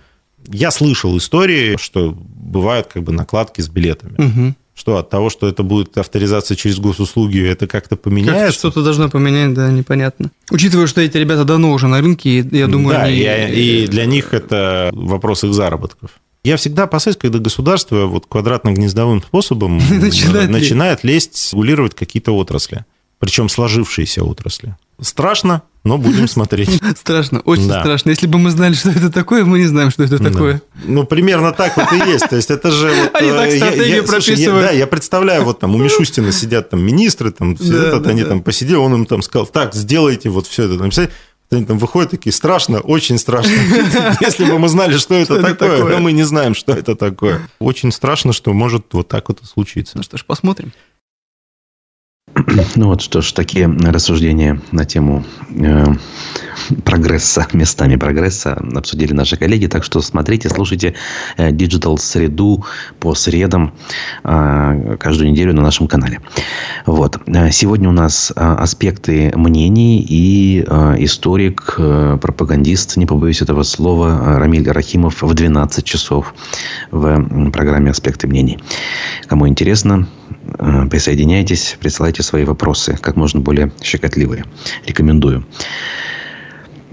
я 0.48 0.70
слышал 0.70 1.16
истории, 1.18 1.76
что 1.78 2.16
бывают 2.16 2.88
как 2.88 3.02
бы 3.02 3.12
накладки 3.12 3.60
с 3.60 3.68
билетами. 3.68 4.14
Угу. 4.18 4.54
Что 4.74 4.96
от 4.96 5.10
того, 5.10 5.28
что 5.28 5.46
это 5.48 5.62
будет 5.62 5.96
авторизация 5.98 6.56
через 6.56 6.78
госуслуги, 6.78 7.46
это 7.46 7.66
как-то 7.66 7.96
поменяется? 7.96 8.46
Как 8.46 8.54
что-то 8.54 8.82
должно 8.82 9.10
поменять, 9.10 9.52
да, 9.52 9.70
непонятно. 9.70 10.30
Учитывая, 10.50 10.86
что 10.86 11.02
эти 11.02 11.18
ребята 11.18 11.44
давно 11.44 11.72
уже 11.72 11.88
на 11.88 12.00
рынке, 12.00 12.38
я 12.38 12.66
думаю, 12.66 12.96
да, 12.96 13.02
они... 13.02 13.18
и, 13.18 13.84
и 13.84 13.86
для 13.86 14.06
них 14.06 14.32
это 14.32 14.90
вопрос 14.92 15.44
их 15.44 15.52
заработков. 15.52 16.10
Я 16.42 16.56
всегда 16.56 16.84
опасаюсь, 16.84 17.16
когда 17.16 17.38
государство 17.38 18.06
вот 18.06 18.26
квадратно-гнездовым 18.26 19.22
способом 19.22 19.76
начинает, 19.90 20.50
начинает 20.50 21.04
лезть, 21.04 21.52
регулировать 21.52 21.94
какие-то 21.94 22.32
отрасли, 22.32 22.84
причем 23.18 23.48
сложившиеся 23.48 24.24
отрасли. 24.24 24.74
Страшно, 25.00 25.62
но 25.84 25.98
будем 25.98 26.28
смотреть. 26.28 26.80
Страшно, 26.96 27.40
очень 27.40 27.68
да. 27.68 27.80
страшно. 27.80 28.10
Если 28.10 28.26
бы 28.26 28.38
мы 28.38 28.50
знали, 28.50 28.74
что 28.74 28.90
это 28.90 29.10
такое, 29.10 29.44
мы 29.44 29.58
не 29.58 29.66
знаем, 29.66 29.90
что 29.90 30.04
это 30.04 30.18
такое. 30.18 30.54
Да. 30.54 30.80
Ну, 30.84 31.04
примерно 31.04 31.52
так 31.52 31.76
вот 31.76 31.92
и 31.92 32.10
есть. 32.10 32.28
То 32.28 32.36
есть 32.36 32.50
это 32.50 32.70
же... 32.70 32.88
Вот, 32.88 33.14
они 33.14 33.30
так 33.30 33.48
э, 33.48 33.56
стратегию 33.56 33.88
я, 33.88 33.96
я, 33.96 34.02
прописывают. 34.02 34.38
Слушай, 34.38 34.60
я, 34.60 34.62
да, 34.62 34.70
я 34.70 34.86
представляю, 34.86 35.44
вот 35.44 35.58
там 35.58 35.74
у 35.74 35.78
Мишустина 35.78 36.30
сидят 36.30 36.70
там 36.70 36.82
министры, 36.82 37.32
там, 37.32 37.56
да, 37.56 37.64
этот, 37.64 38.02
да, 38.02 38.10
они 38.10 38.22
да. 38.22 38.28
там 38.28 38.42
посидели, 38.42 38.76
он 38.76 38.94
им 38.94 39.06
там 39.06 39.22
сказал, 39.22 39.46
так, 39.46 39.74
сделайте 39.74 40.28
вот 40.28 40.46
все 40.46 40.64
это. 40.64 41.08
Они 41.50 41.66
там 41.66 41.78
выходят 41.78 42.10
такие, 42.10 42.32
страшно, 42.32 42.80
очень 42.80 43.18
страшно. 43.18 43.52
Если 44.20 44.44
бы 44.44 44.58
мы 44.58 44.68
знали, 44.68 44.96
что 44.96 45.14
это 45.14 45.42
такое, 45.42 45.84
но 45.84 45.98
мы 45.98 46.12
не 46.12 46.22
знаем, 46.22 46.54
что 46.54 46.72
это 46.72 46.94
такое. 46.94 47.40
Очень 47.58 47.92
страшно, 47.92 48.32
что 48.32 48.52
может 48.52 48.86
вот 48.92 49.08
так 49.08 49.28
вот 49.28 49.40
случиться. 49.42 49.96
Ну 49.96 50.02
что 50.02 50.16
ж, 50.16 50.24
посмотрим. 50.24 50.72
Ну 52.76 52.86
вот 52.86 53.00
что 53.00 53.20
ж, 53.20 53.32
такие 53.32 53.66
рассуждения 53.66 54.60
на 54.72 54.84
тему 54.84 55.24
э, 55.50 55.84
прогресса, 56.84 57.46
местами 57.52 57.96
прогресса 57.96 58.54
обсудили 58.74 59.12
наши 59.12 59.36
коллеги. 59.36 59.66
Так 59.66 59.84
что 59.84 60.00
смотрите, 60.00 60.48
слушайте 60.48 60.94
э, 61.36 61.50
Digital 61.50 61.96
среду 61.98 62.64
по 62.98 63.14
средам 63.14 63.72
э, 64.24 64.96
каждую 64.98 65.30
неделю 65.30 65.54
на 65.54 65.62
нашем 65.62 65.86
канале. 65.86 66.20
Вот. 66.86 67.18
Э, 67.26 67.50
сегодня 67.50 67.88
у 67.88 67.92
нас 67.92 68.32
аспекты 68.34 69.32
мнений 69.34 70.04
и 70.08 70.60
историк, 70.98 71.74
пропагандист, 71.76 72.96
не 72.96 73.06
побоюсь 73.06 73.42
этого 73.42 73.62
слова, 73.62 74.38
Рамиль 74.38 74.68
Рахимов 74.70 75.22
в 75.22 75.34
12 75.34 75.84
часов 75.84 76.34
в 76.90 77.50
программе 77.50 77.90
«Аспекты 77.90 78.26
мнений». 78.26 78.58
Кому 79.26 79.48
интересно, 79.48 80.06
присоединяйтесь, 80.90 81.76
присылайте 81.80 82.22
свои 82.22 82.41
вопросы, 82.44 82.98
как 83.00 83.16
можно 83.16 83.40
более 83.40 83.72
щекотливые. 83.82 84.44
Рекомендую. 84.86 85.44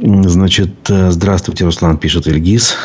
Значит, 0.02 0.90
э, 0.90 1.12
здравствуйте, 1.12 1.66
Руслан, 1.66 1.98
пишет 1.98 2.26
Ильгиз. 2.26 2.76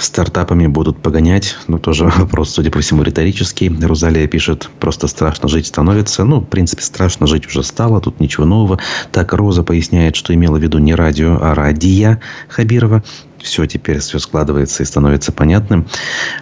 Стартапами 0.00 0.66
будут 0.66 1.00
погонять. 1.00 1.56
Ну, 1.68 1.78
тоже 1.78 2.04
вопрос, 2.16 2.50
судя 2.50 2.70
по 2.70 2.80
всему, 2.80 3.02
риторический. 3.02 3.68
Розалия 3.68 4.26
пишет, 4.26 4.68
просто 4.80 5.06
страшно 5.06 5.48
жить 5.48 5.66
становится. 5.66 6.24
Ну, 6.24 6.40
в 6.40 6.46
принципе, 6.46 6.82
страшно 6.82 7.28
жить 7.28 7.46
уже 7.46 7.62
стало, 7.62 8.00
тут 8.00 8.18
ничего 8.18 8.46
нового. 8.46 8.80
Так, 9.12 9.32
Роза 9.32 9.62
поясняет, 9.62 10.16
что 10.16 10.34
имела 10.34 10.58
в 10.58 10.62
виду 10.62 10.78
не 10.78 10.94
радио, 10.94 11.38
а 11.40 11.54
радия 11.54 12.20
Хабирова. 12.48 13.04
Все 13.38 13.66
теперь 13.66 14.00
все 14.00 14.18
складывается 14.18 14.82
и 14.82 14.86
становится 14.86 15.30
понятным. 15.30 15.86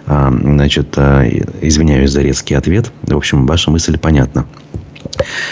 А, 0.07 0.31
значит, 0.31 0.95
э, 0.97 1.43
извиняюсь 1.61 2.09
за 2.09 2.21
резкий 2.21 2.55
ответ. 2.55 2.91
В 3.03 3.15
общем, 3.15 3.45
ваша 3.45 3.69
мысль 3.69 3.99
понятна. 3.99 4.47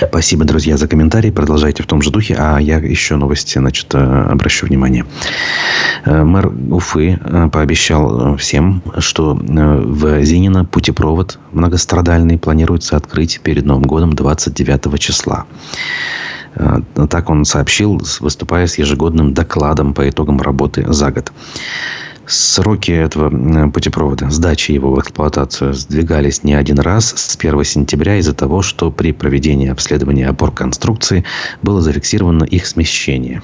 Спасибо, 0.08 0.46
друзья, 0.46 0.78
за 0.78 0.88
комментарии. 0.88 1.32
Продолжайте 1.32 1.84
в 1.84 1.88
том 1.88 2.02
же 2.02 2.12
духе. 2.12 2.36
А 2.38 2.60
я 2.60 2.78
еще 2.78 3.16
новости, 3.16 3.58
значит, 3.58 3.94
э, 3.94 3.98
обращу 3.98 4.68
внимание. 4.68 5.06
Э, 6.06 6.24
мэр 6.24 6.52
Уфы 6.72 7.20
э, 7.20 7.50
пообещал 7.52 8.36
всем, 8.38 8.82
что 9.00 9.36
в 9.36 10.24
Зинино 10.24 10.66
путепровод 10.66 11.40
многострадальный 11.52 12.38
планируется 12.38 12.98
открыть 12.98 13.42
перед 13.42 13.66
Новым 13.66 13.84
годом 13.84 14.14
29 14.14 15.00
числа. 15.00 15.46
Так 17.10 17.32
он 17.32 17.46
сообщил, 17.46 18.00
выступая 18.20 18.68
с 18.68 18.78
ежегодным 18.78 19.34
докладом 19.34 19.96
по 19.96 20.08
итогам 20.08 20.40
работы 20.40 20.86
за 20.88 21.12
год. 21.12 21.32
Сроки 22.26 22.92
этого 22.92 23.70
путепровода, 23.70 24.30
сдачи 24.30 24.72
его 24.72 24.94
в 24.94 25.00
эксплуатацию 25.00 25.74
сдвигались 25.74 26.44
не 26.44 26.54
один 26.54 26.80
раз 26.80 27.14
с 27.16 27.36
1 27.38 27.64
сентября 27.66 28.18
из-за 28.18 28.34
того, 28.34 28.62
что 28.62 28.92
при 28.92 29.12
проведении 29.12 29.70
обследования 29.70 30.28
опор 30.28 30.52
конструкции 30.52 31.26
было 31.62 31.82
зафиксировано 31.82 32.46
их 32.46 32.66
смещение 32.66 33.42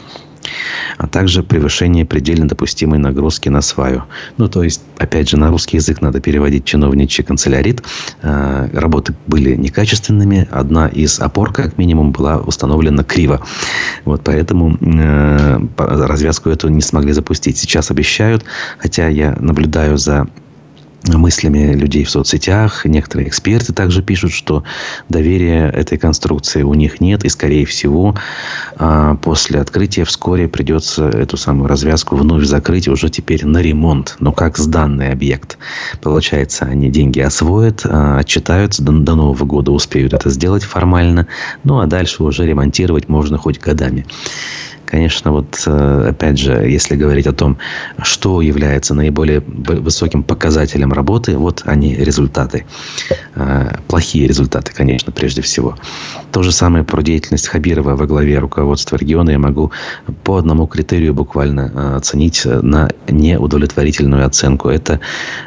а 0.98 1.08
также 1.08 1.44
превышение 1.44 2.06
предельно 2.06 2.48
допустимой 2.48 3.00
нагрузки 3.00 3.50
на 3.50 3.62
сваю. 3.62 4.04
Ну, 4.38 4.48
то 4.48 4.64
есть, 4.64 4.82
опять 4.98 5.30
же, 5.30 5.38
на 5.38 5.50
русский 5.50 5.78
язык 5.78 6.02
надо 6.02 6.20
переводить 6.20 6.66
чиновничий 6.66 7.24
канцелярит. 7.24 7.84
А, 8.22 8.70
работы 8.74 9.16
были 9.28 9.56
некачественными. 9.56 10.48
Одна 10.52 10.88
из 10.88 11.20
опор, 11.20 11.54
как 11.54 11.78
минимум, 11.78 12.12
была 12.12 12.38
установлена 12.38 13.04
криво. 13.04 13.42
Вот 14.06 14.22
поэтому 14.24 14.78
э, 14.82 15.60
развязку 15.78 16.50
эту 16.50 16.70
не 16.70 16.82
смогли 16.82 17.14
запустить. 17.14 17.58
Сейчас 17.58 17.92
обещают, 17.92 18.44
хотя 18.78 19.08
я 19.08 19.36
наблюдаю 19.40 19.98
за 19.98 20.28
мыслями 21.08 21.74
людей 21.74 22.04
в 22.04 22.10
соцсетях. 22.10 22.86
Некоторые 22.86 23.28
эксперты 23.30 23.74
также 23.74 24.02
пишут, 24.02 24.32
что 24.32 24.64
доверия 25.08 25.70
этой 25.70 25.98
конструкции 25.98 26.64
у 26.64 26.74
них 26.74 27.02
нет. 27.02 27.24
И, 27.26 27.30
скорее 27.30 27.66
всего, 27.66 28.16
а, 28.78 29.16
после 29.16 29.60
открытия 29.60 30.04
вскоре 30.04 30.48
придется 30.48 31.08
эту 31.08 31.38
самую 31.38 31.68
развязку 31.68 32.16
вновь 32.16 32.44
закрыть 32.44 32.88
уже 32.88 33.10
теперь 33.10 33.46
на 33.46 33.60
ремонт. 33.60 34.16
Но 34.20 34.32
как 34.32 34.58
сданный 34.58 35.12
объект. 35.12 35.58
Получается, 36.02 36.66
они 36.66 36.90
деньги 36.90 37.20
освоят, 37.20 37.82
а, 37.86 38.18
отчитаются, 38.20 38.84
до 38.84 39.16
Нового 39.16 39.46
года 39.46 39.72
успеют 39.72 40.14
это 40.14 40.30
сделать 40.30 40.64
формально. 40.64 41.28
Ну, 41.64 41.80
а 41.80 41.88
дальше 41.88 42.24
уже 42.24 42.46
ремонтировать 42.46 43.10
можно 43.10 43.38
хоть 43.38 43.60
годами. 43.60 44.06
Конечно, 44.90 45.32
вот 45.32 45.62
э, 45.68 46.08
опять 46.10 46.40
же, 46.40 46.52
если 46.68 46.96
говорить 46.96 47.28
о 47.28 47.32
том, 47.32 47.60
что 48.02 48.42
является 48.42 48.96
наиболее 48.96 49.40
высоким 49.40 50.24
показателем 50.24 50.92
работы, 50.92 51.38
вот 51.38 51.62
они 51.66 51.94
результаты. 51.94 52.66
Э, 53.36 53.76
плохие 53.88 54.28
результаты, 54.28 54.74
конечно, 54.74 55.12
прежде 55.12 55.44
всего. 55.44 55.76
То 56.32 56.42
же 56.42 56.52
самое 56.52 56.84
про 56.84 57.04
деятельность 57.04 57.50
Хабирова 57.50 57.96
во 57.96 58.08
главе 58.08 58.40
руководства 58.40 58.96
региона 58.96 59.30
я 59.30 59.38
могу 59.38 59.72
по 60.24 60.38
одному 60.38 60.66
критерию 60.66 61.14
буквально 61.14 61.72
э, 61.72 61.96
оценить 61.98 62.44
на 62.46 62.90
неудовлетворительную 63.08 64.26
оценку. 64.26 64.70
Это 64.70 65.00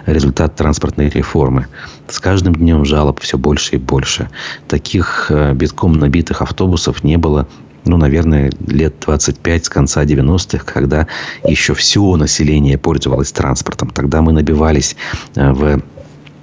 результат 0.07 0.55
транспортной 0.55 1.09
реформы. 1.09 1.67
С 2.07 2.21
каждым 2.21 2.55
днем 2.55 2.85
жалоб 2.85 3.19
все 3.19 3.39
больше 3.39 3.75
и 3.75 3.79
больше. 3.79 4.31
Таких 4.69 5.33
битком 5.55 5.95
набитых 5.95 6.43
автобусов 6.43 7.03
не 7.03 7.17
было 7.17 7.49
ну, 7.85 7.97
наверное, 7.97 8.51
лет 8.67 8.95
25 9.01 9.65
с 9.65 9.69
конца 9.69 10.05
90-х, 10.05 10.65
когда 10.65 11.07
еще 11.45 11.75
все 11.75 12.17
население 12.17 12.79
пользовалось 12.79 13.33
транспортом. 13.33 13.91
Тогда 13.91 14.23
мы 14.23 14.33
набивались 14.33 14.97
э, 15.35 15.53
в 15.53 15.83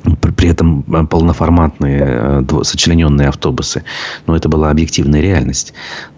при 0.03 0.49
этом 0.49 0.85
э, 0.87 1.05
полноформатные 1.05 2.01
э, 2.01 2.63
сочлененные 2.63 3.27
автобусы. 3.27 3.83
Но 4.27 4.35
это 4.35 4.49
была 4.49 4.69
объективная 4.69 5.21
реальность. 5.21 5.73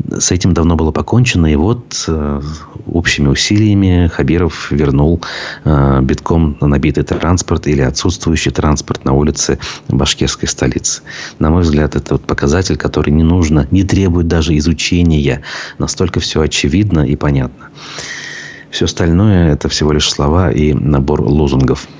С 0.10 0.32
этим 0.32 0.54
давно 0.54 0.76
было 0.76 0.91
покончено. 0.91 1.52
И 1.52 1.56
вот 1.56 2.06
э, 2.08 2.41
общими 2.86 3.28
усилиями 3.28 4.10
Хабиров 4.13 4.72
вернул 4.72 5.22
битком 6.02 6.58
набитый 6.62 7.04
транспорт 7.04 7.67
или 7.67 7.82
отсутствующий 7.82 8.52
транспорт 8.52 9.06
на 9.06 9.13
улице 9.13 9.60
башкирской 9.88 10.48
столицы. 10.48 11.02
На 11.39 11.50
мой 11.50 11.63
взгляд, 11.63 11.96
это 11.96 12.15
вот 12.15 12.26
показатель, 12.26 12.78
который 12.78 13.12
не 13.12 13.24
нужно, 13.24 13.67
не 13.72 13.84
требует 13.84 14.28
даже 14.28 14.58
изучения. 14.58 15.41
Настолько 15.78 16.20
все 16.20 16.41
очевидно 16.41 17.02
и 17.02 17.15
понятно. 17.15 17.70
Все 18.70 18.86
остальное– 18.86 19.52
это 19.54 19.70
всего 19.70 19.91
лишь 19.91 20.10
слова 20.10 20.52
и 20.52 20.74
набор 20.74 21.22
лозунгов– 21.22 21.88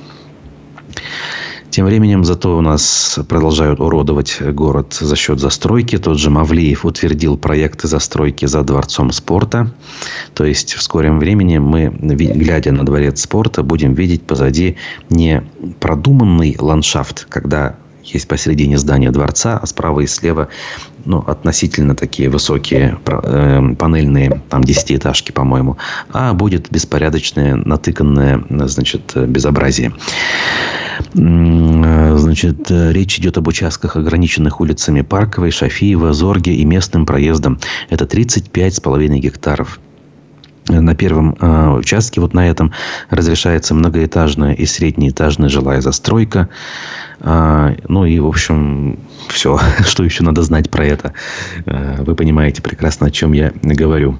тем 1.72 1.86
временем 1.86 2.26
зато 2.26 2.58
у 2.58 2.62
нас 2.62 3.18
продолжают 3.30 3.80
уродовать 3.80 4.42
город 4.42 4.98
за 5.00 5.16
счет 5.16 5.40
застройки. 5.40 5.98
Тот 5.98 6.20
же 6.20 6.30
Мавлиев 6.30 6.86
утвердил 6.86 7.38
проекты 7.38 7.88
застройки 7.88 8.46
за 8.46 8.62
Дворцом 8.64 9.12
спорта. 9.14 9.72
То 10.34 10.44
есть 10.44 10.74
в 10.74 10.82
скором 10.82 11.18
времени 11.20 11.60
мы, 11.60 11.90
глядя 11.90 12.74
на 12.74 12.86
Дворец 12.86 13.22
спорта, 13.22 13.64
будем 13.64 13.94
видеть 13.94 14.24
позади 14.24 14.76
не 15.10 15.44
продуманный 15.80 16.58
ландшафт, 16.60 17.26
когда 17.30 17.78
есть 18.04 18.28
посередине 18.28 18.78
здания 18.78 19.12
дворца, 19.12 19.60
а 19.62 19.66
справа 19.66 20.02
и 20.02 20.08
слева 20.08 20.50
ну, 21.06 21.20
относительно 21.20 21.96
такие 21.96 22.30
высокие 22.30 22.98
э, 23.06 23.76
панельные, 23.78 24.42
там, 24.50 24.64
десятиэтажки, 24.64 25.32
по-моему, 25.32 25.78
а 26.12 26.34
будет 26.34 26.72
беспорядочное, 26.72 27.56
натыканное, 27.56 28.44
значит, 28.50 29.14
безобразие. 29.16 29.94
Значит, 31.14 32.70
речь 32.70 33.18
идет 33.18 33.38
об 33.38 33.48
участках, 33.48 33.96
ограниченных 33.96 34.62
улицами 34.62 35.02
Парковой, 35.02 35.52
Шафиева, 35.52 36.14
Зорге 36.14 36.54
и 36.54 36.66
местным 36.66 37.06
проездом. 37.06 37.60
Это 37.90 38.06
35,5 38.06 39.18
гектаров 39.18 39.80
на 40.68 40.96
первом 40.96 41.36
э, 41.40 41.70
участке, 41.70 42.22
вот 42.22 42.34
на 42.34 42.50
этом, 42.50 42.72
разрешается 43.10 43.74
многоэтажная 43.74 44.54
и 44.54 44.66
среднеэтажная 44.66 45.50
жилая 45.50 45.82
застройка. 45.82 46.50
Э, 47.20 47.76
ну 47.88 48.06
и, 48.06 48.20
в 48.20 48.28
общем, 48.28 49.00
все, 49.30 49.60
что 49.86 50.04
еще 50.04 50.24
надо 50.24 50.42
знать 50.44 50.70
про 50.70 50.86
это. 50.86 51.14
Э, 51.66 52.04
вы 52.04 52.16
понимаете 52.16 52.62
прекрасно, 52.62 53.08
о 53.08 53.12
чем 53.12 53.34
я 53.34 53.52
говорю. 53.64 54.20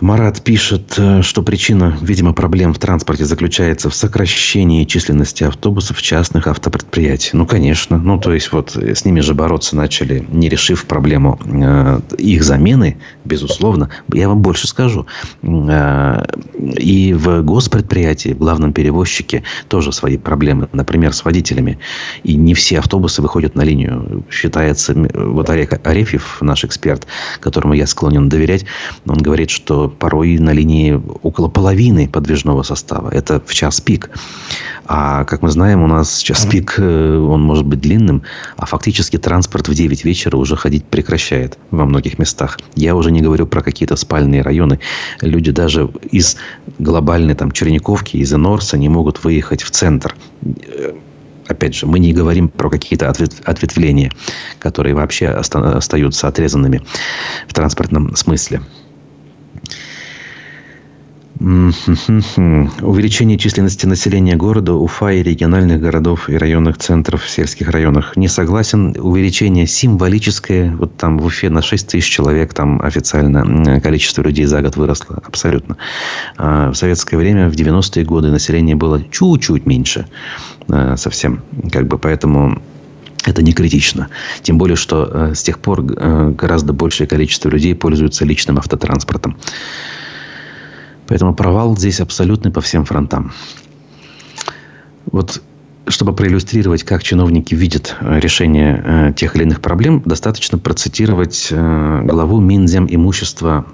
Марат 0.00 0.42
пишет, 0.42 0.94
э, 0.96 1.22
что 1.22 1.42
причина, 1.42 1.98
видимо, 2.00 2.32
проблем 2.32 2.72
в 2.72 2.78
транспорте 2.78 3.24
заключается 3.24 3.90
в 3.90 3.94
сокращении 3.94 4.84
численности 4.84 5.42
автобусов 5.42 6.00
частных 6.00 6.46
автопредприятий. 6.46 7.30
Ну, 7.32 7.46
конечно. 7.46 7.98
Ну, 7.98 8.20
то 8.20 8.32
есть, 8.32 8.52
вот 8.52 8.76
с 8.76 9.04
ними 9.04 9.20
же 9.20 9.34
бороться 9.34 9.74
начали, 9.74 10.24
не 10.30 10.48
решив 10.48 10.84
проблему 10.84 11.40
э, 11.44 12.00
их 12.16 12.44
замены, 12.44 12.98
безусловно. 13.24 13.90
Я 14.12 14.28
вам 14.28 14.40
больше 14.40 14.68
скажу. 14.68 15.06
Э, 15.42 16.24
и 16.54 17.12
в 17.12 17.42
госпредприятии, 17.42 18.34
в 18.34 18.38
главном 18.38 18.72
перевозчике 18.72 19.42
тоже 19.66 19.90
свои 19.90 20.16
проблемы. 20.16 20.68
Например, 20.72 21.12
с 21.12 21.24
водителями. 21.24 21.80
И 22.22 22.36
не 22.36 22.54
все 22.54 22.78
автобусы 22.78 23.20
выходят 23.20 23.56
на 23.56 23.62
линию. 23.62 24.24
Считается, 24.30 24.94
вот 24.94 25.50
Олег 25.50 25.84
Арефьев, 25.84 26.38
наш 26.40 26.64
эксперт, 26.64 27.08
которому 27.40 27.74
я 27.74 27.88
склонен 27.88 28.28
доверять, 28.28 28.64
он 29.04 29.18
говорит, 29.18 29.50
что 29.50 29.87
порой 29.88 30.38
на 30.38 30.50
линии 30.50 31.00
около 31.22 31.48
половины 31.48 32.08
подвижного 32.08 32.62
состава. 32.62 33.10
Это 33.10 33.40
в 33.44 33.54
час 33.54 33.80
пик. 33.80 34.10
А, 34.86 35.24
как 35.24 35.42
мы 35.42 35.50
знаем, 35.50 35.82
у 35.82 35.86
нас 35.86 36.18
час 36.18 36.46
пик, 36.46 36.74
э, 36.78 37.18
он 37.18 37.42
может 37.42 37.66
быть 37.66 37.80
длинным, 37.80 38.22
а 38.56 38.66
фактически 38.66 39.18
транспорт 39.18 39.68
в 39.68 39.74
9 39.74 40.04
вечера 40.04 40.36
уже 40.36 40.56
ходить 40.56 40.84
прекращает 40.84 41.58
во 41.70 41.84
многих 41.84 42.18
местах. 42.18 42.58
Я 42.74 42.94
уже 42.94 43.10
не 43.10 43.20
говорю 43.20 43.46
про 43.46 43.60
какие-то 43.60 43.96
спальные 43.96 44.42
районы. 44.42 44.80
Люди 45.20 45.50
даже 45.50 45.90
из 46.10 46.36
глобальной 46.78 47.34
там 47.34 47.52
Черниковки, 47.52 48.16
из 48.16 48.32
Энорса 48.32 48.78
не 48.78 48.88
могут 48.88 49.24
выехать 49.24 49.62
в 49.62 49.70
центр 49.70 50.14
опять 51.48 51.74
же, 51.74 51.86
мы 51.86 51.98
не 51.98 52.12
говорим 52.12 52.48
про 52.48 52.70
какие-то 52.70 53.08
ответвления, 53.08 54.12
которые 54.58 54.94
вообще 54.94 55.28
остаются 55.28 56.28
отрезанными 56.28 56.82
в 57.48 57.54
транспортном 57.54 58.14
смысле. 58.14 58.60
Увеличение 61.40 63.38
численности 63.38 63.86
населения 63.86 64.34
города, 64.34 64.74
Уфа 64.74 65.10
и 65.10 65.22
региональных 65.22 65.80
городов 65.80 66.28
и 66.28 66.36
районных 66.36 66.78
центров 66.78 67.22
в 67.22 67.30
сельских 67.30 67.68
районах. 67.68 68.16
Не 68.16 68.26
согласен. 68.26 68.96
Увеличение 68.98 69.68
символическое. 69.68 70.74
Вот 70.74 70.96
там 70.96 71.18
в 71.18 71.26
Уфе 71.26 71.48
на 71.48 71.62
6 71.62 71.88
тысяч 71.88 72.10
человек 72.10 72.54
там 72.54 72.82
официально 72.82 73.80
количество 73.80 74.22
людей 74.22 74.46
за 74.46 74.62
год 74.62 74.76
выросло. 74.76 75.22
Абсолютно. 75.24 75.76
А 76.36 76.72
в 76.72 76.74
советское 76.74 77.16
время, 77.16 77.48
в 77.48 77.54
90-е 77.54 78.04
годы, 78.04 78.30
население 78.30 78.74
было 78.74 79.00
чуть-чуть 79.04 79.64
меньше. 79.64 80.06
А, 80.68 80.96
совсем. 80.96 81.42
Как 81.70 81.86
бы 81.86 81.98
поэтому 81.98 82.60
это 83.24 83.42
не 83.42 83.52
критично. 83.52 84.08
Тем 84.42 84.58
более, 84.58 84.76
что 84.76 85.04
э, 85.04 85.34
с 85.34 85.42
тех 85.42 85.60
пор 85.60 85.84
э, 85.84 86.30
гораздо 86.30 86.72
большее 86.72 87.06
количество 87.06 87.48
людей 87.48 87.74
пользуются 87.74 88.24
личным 88.24 88.58
автотранспортом. 88.58 89.36
Поэтому 91.08 91.34
провал 91.34 91.76
здесь 91.76 92.00
абсолютный 92.00 92.52
по 92.52 92.60
всем 92.60 92.84
фронтам. 92.84 93.32
Вот 95.10 95.42
чтобы 95.88 96.14
проиллюстрировать, 96.14 96.82
как 96.82 97.02
чиновники 97.02 97.54
видят 97.54 97.96
э, 98.00 98.20
решение 98.20 98.82
э, 98.84 99.12
тех 99.16 99.34
или 99.34 99.44
иных 99.44 99.60
проблем, 99.60 100.02
достаточно 100.04 100.58
процитировать 100.58 101.48
э, 101.50 102.02
главу 102.04 102.40
Минзем 102.40 102.86
имущества 102.90 103.64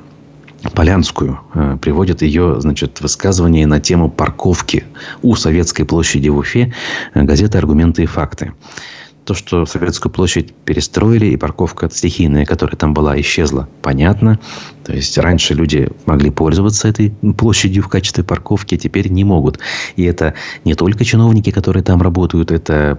Полянскую. 0.72 1.40
Приводит 1.82 2.22
ее 2.22 2.58
значит, 2.58 3.02
высказывание 3.02 3.66
на 3.66 3.80
тему 3.80 4.08
парковки 4.08 4.84
у 5.20 5.34
Советской 5.34 5.84
площади 5.84 6.30
в 6.30 6.38
Уфе 6.38 6.72
газета 7.14 7.58
«Аргументы 7.58 8.04
и 8.04 8.06
факты» 8.06 8.54
то, 9.24 9.34
что 9.34 9.64
Советскую 9.64 10.12
площадь 10.12 10.52
перестроили, 10.52 11.26
и 11.26 11.36
парковка 11.36 11.88
стихийная, 11.90 12.44
которая 12.44 12.76
там 12.76 12.92
была, 12.92 13.18
исчезла, 13.20 13.68
понятно. 13.82 14.38
То 14.84 14.92
есть, 14.92 15.16
раньше 15.18 15.54
люди 15.54 15.88
могли 16.06 16.30
пользоваться 16.30 16.88
этой 16.88 17.10
площадью 17.36 17.82
в 17.82 17.88
качестве 17.88 18.22
парковки, 18.22 18.76
теперь 18.76 19.08
не 19.08 19.24
могут. 19.24 19.58
И 19.96 20.04
это 20.04 20.34
не 20.64 20.74
только 20.74 21.04
чиновники, 21.04 21.50
которые 21.50 21.82
там 21.82 22.02
работают, 22.02 22.50
это 22.50 22.98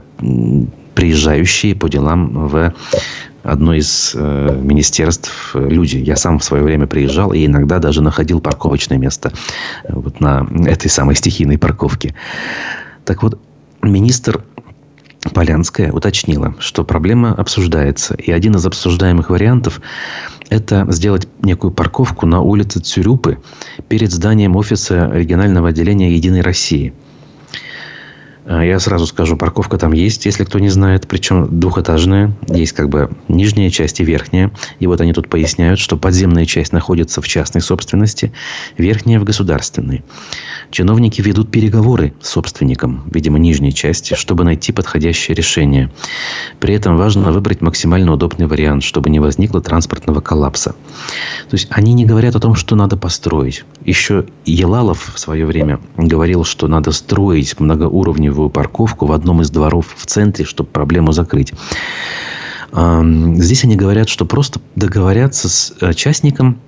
приезжающие 0.96 1.76
по 1.76 1.90
делам 1.90 2.48
в 2.48 2.74
одно 3.44 3.76
из 3.76 4.14
э, 4.16 4.60
министерств 4.60 5.54
люди. 5.54 5.98
Я 5.98 6.16
сам 6.16 6.40
в 6.40 6.44
свое 6.44 6.64
время 6.64 6.88
приезжал 6.88 7.32
и 7.32 7.46
иногда 7.46 7.78
даже 7.78 8.02
находил 8.02 8.40
парковочное 8.40 8.98
место 8.98 9.32
вот 9.88 10.20
на 10.20 10.48
этой 10.66 10.90
самой 10.90 11.16
стихийной 11.16 11.60
парковке. 11.60 12.16
Так 13.04 13.22
вот, 13.22 13.40
министр 13.84 14.44
Полянская 15.34 15.92
уточнила, 15.92 16.56
что 16.60 16.84
проблема 16.84 17.34
обсуждается. 17.34 18.16
И 18.16 18.32
один 18.32 18.56
из 18.56 18.66
обсуждаемых 18.66 19.30
вариантов– 19.30 19.82
это 20.50 20.86
сделать 20.90 21.28
некую 21.42 21.72
парковку 21.72 22.26
на 22.26 22.42
улице 22.42 22.80
Цюрюпы 22.80 23.40
перед 23.88 24.12
зданием 24.12 24.56
офиса 24.56 25.10
регионального 25.14 25.70
отделения 25.70 26.14
«Единой 26.14 26.42
России». 26.42 26.94
А, 28.48 28.64
я 28.64 28.80
сразу 28.80 29.08
скажу, 29.08 29.38
парковка 29.38 29.78
там 29.78 29.92
есть, 29.92 30.26
если 30.26 30.44
кто 30.44 30.60
не 30.60 30.70
знает, 30.70 31.08
причем 31.08 31.60
двухэтажная. 31.60 32.34
Есть 32.48 32.74
как 32.74 32.90
бы 32.90 33.10
нижняя 33.28 33.72
часть 33.72 34.00
и 34.00 34.06
верхняя. 34.06 34.52
И 34.80 34.86
вот 34.86 35.02
они 35.02 35.14
тут 35.14 35.30
поясняют, 35.30 35.80
что 35.80 35.98
подземная 35.98 36.46
часть 36.46 36.72
находится 36.72 37.22
в 37.22 37.28
частной 37.28 37.62
собственности, 37.62 38.32
верхняя 38.78 39.20
в 39.20 39.24
государственной. 39.24 40.04
Чиновники 40.70 41.22
ведут 41.22 41.50
переговоры 41.50 42.14
с 42.22 42.30
собственником, 42.30 43.04
видимо, 43.12 43.40
нижней 43.40 43.74
части, 43.74 44.14
чтобы 44.14 44.44
найти 44.44 44.72
подходящее 44.72 45.36
решение. 45.36 45.92
При 46.60 46.76
этом 46.76 46.98
важно 46.98 47.32
выбрать 47.32 47.62
максимально 47.62 48.14
удобный 48.14 48.46
вариант, 48.46 48.84
чтобы 48.84 49.10
не 49.10 49.20
возникло 49.20 49.60
транспортного 49.62 50.22
коллапса. 50.22 50.76
То 51.50 51.54
есть 51.54 51.68
они 51.72 51.94
не 51.94 52.06
говорят 52.06 52.36
о 52.36 52.40
том, 52.40 52.54
что 52.56 52.76
надо 52.76 52.96
построить. 52.96 53.64
Еще 53.84 54.26
Елалов 54.46 55.14
в 55.16 55.20
свое 55.20 55.46
время 55.46 55.80
говорил, 55.98 56.44
что 56.44 56.68
надо 56.68 56.92
строить 56.92 57.60
многоуровневую 58.36 58.50
парковку 58.50 59.06
в 59.06 59.12
одном 59.12 59.42
из 59.42 59.50
дворов 59.50 59.96
в 59.98 60.06
центре, 60.06 60.46
чтобы 60.46 60.70
проблему 60.70 61.12
закрыть. 61.12 61.54
Здесь 62.72 63.64
они 63.64 63.76
говорят, 63.76 64.10
что 64.10 64.26
просто 64.26 64.60
договорятся 64.76 65.48
с 65.48 65.74
э, 65.80 65.94
частником, 65.94 66.60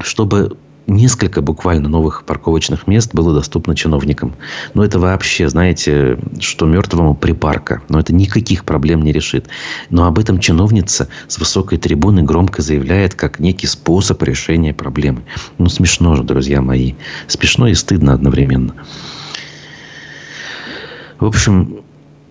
чтобы 0.00 0.56
несколько 0.86 1.42
буквально 1.42 1.88
новых 1.88 2.24
парковочных 2.24 2.86
мест 2.86 3.14
было 3.14 3.34
доступно 3.34 3.76
чиновникам. 3.76 4.32
Но 4.72 4.82
это 4.82 4.98
вообще, 4.98 5.48
знаете, 5.48 6.18
что 6.40 6.66
мертвому 6.66 7.14
припарка. 7.14 7.82
Но 7.90 8.00
это 8.00 8.14
никаких 8.14 8.64
проблем 8.64 9.02
не 9.02 9.12
решит. 9.12 9.48
Но 9.90 10.06
об 10.06 10.18
этом 10.18 10.40
чиновница 10.40 11.08
с 11.28 11.38
высокой 11.38 11.76
трибуны 11.76 12.22
громко 12.22 12.62
заявляет 12.62 13.14
как 13.14 13.38
некий 13.38 13.66
способ 13.66 14.22
решения 14.22 14.72
проблемы. 14.72 15.20
Ну, 15.58 15.68
смешно 15.68 16.16
же, 16.16 16.22
друзья 16.22 16.62
мои. 16.62 16.94
Смешно 17.26 17.68
и 17.68 17.74
стыдно 17.74 18.14
одновременно. 18.14 18.74
В 21.20 21.26
общем, 21.26 21.82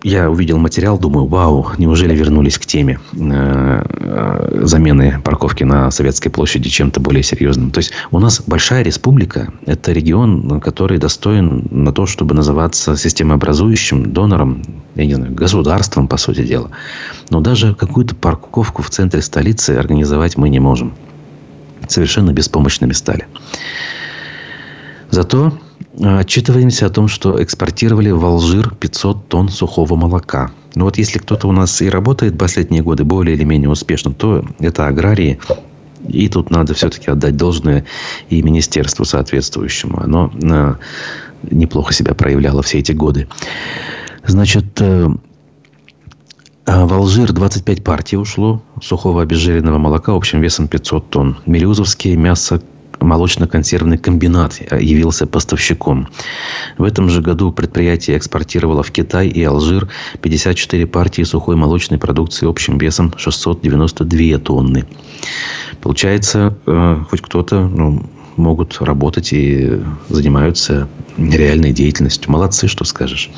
я 0.02 0.28
увидел 0.28 0.58
материал, 0.58 0.98
думаю, 0.98 1.26
вау, 1.26 1.68
неужели 1.78 2.14
вернулись 2.14 2.58
к 2.58 2.66
теме 2.66 2.98
э, 3.12 3.18
э, 3.20 4.60
замены 4.64 5.20
парковки 5.22 5.62
на 5.62 5.90
Советской 5.92 6.30
площади 6.30 6.68
чем-то 6.70 7.00
более 7.00 7.22
серьезным. 7.22 7.70
То 7.70 7.78
есть, 7.78 7.92
у 8.10 8.18
нас 8.18 8.42
большая 8.44 8.82
республика– 8.82 9.52
это 9.66 9.92
регион, 9.92 10.60
который 10.60 10.98
достоин 10.98 11.68
на 11.70 11.92
то, 11.92 12.06
чтобы 12.06 12.34
называться 12.34 12.96
системообразующим 12.96 14.12
донором, 14.12 14.62
я 14.96 15.06
не 15.06 15.14
знаю, 15.14 15.34
государством, 15.34 16.08
по 16.08 16.16
сути 16.16 16.44
дела. 16.44 16.70
Но 17.28 17.40
даже 17.40 17.74
какую-то 17.74 18.16
парковку 18.16 18.82
в 18.82 18.90
центре 18.90 19.22
столицы 19.22 19.70
организовать 19.72 20.36
мы 20.36 20.48
не 20.48 20.58
можем. 20.58 20.94
Совершенно 21.86 22.32
беспомощными 22.32 22.92
стали. 22.92 23.26
Зато 25.10 25.52
Отчитываемся 26.02 26.86
о 26.86 26.90
том, 26.90 27.08
что 27.08 27.42
экспортировали 27.42 28.10
в 28.10 28.24
Алжир 28.24 28.74
500 28.74 29.28
тонн 29.28 29.48
сухого 29.50 29.96
молока. 29.96 30.50
Но 30.74 30.84
вот 30.86 30.96
если 30.96 31.18
кто-то 31.18 31.46
у 31.46 31.52
нас 31.52 31.82
и 31.82 31.90
работает 31.90 32.38
последние 32.38 32.82
годы 32.82 33.04
более 33.04 33.36
или 33.36 33.44
менее 33.44 33.68
успешно, 33.68 34.12
то 34.12 34.44
это 34.60 34.86
аграрии. 34.86 35.38
И 36.08 36.28
тут 36.28 36.50
надо 36.50 36.72
все-таки 36.72 37.10
отдать 37.10 37.36
должное 37.36 37.84
и 38.30 38.40
министерству 38.40 39.04
соответствующему. 39.04 40.00
Оно 40.02 40.32
э, 40.42 40.74
неплохо 41.50 41.92
себя 41.92 42.14
проявляло 42.14 42.62
все 42.62 42.78
эти 42.78 42.92
годы. 42.92 43.28
Значит, 44.24 44.80
э, 44.80 45.08
а 46.64 46.86
в 46.86 46.94
Алжир 46.94 47.32
25 47.32 47.84
партий 47.84 48.16
ушло 48.16 48.62
сухого 48.80 49.22
обезжиренного 49.22 49.76
молока 49.76 50.12
общим 50.12 50.40
весом 50.40 50.68
500 50.68 51.10
тонн. 51.10 51.36
Мелюзовские 51.44 52.16
мясо 52.16 52.62
молочно-консервный 53.00 53.98
комбинат 53.98 54.60
явился 54.60 55.26
поставщиком. 55.26 56.08
В 56.78 56.84
этом 56.84 57.08
же 57.08 57.22
году 57.22 57.52
предприятие 57.52 58.16
экспортировало 58.16 58.82
в 58.82 58.90
Китай 58.90 59.28
и 59.28 59.42
Алжир 59.42 59.88
54 60.22 60.86
партии 60.86 61.22
сухой 61.22 61.56
молочной 61.56 61.98
продукции 61.98 62.48
общим 62.48 62.78
весом 62.78 63.12
692 63.16 64.38
тонны. 64.38 64.84
Получается, 65.80 66.56
э, 66.66 67.04
хоть 67.08 67.20
кто-то 67.20 67.66
ну, 67.66 68.02
могут 68.36 68.80
работать 68.80 69.32
и 69.32 69.80
занимаются 70.08 70.88
реальной 71.16 71.72
деятельностью. 71.72 72.30
Молодцы, 72.30 72.68
что 72.68 72.84
скажешь. 72.84 73.30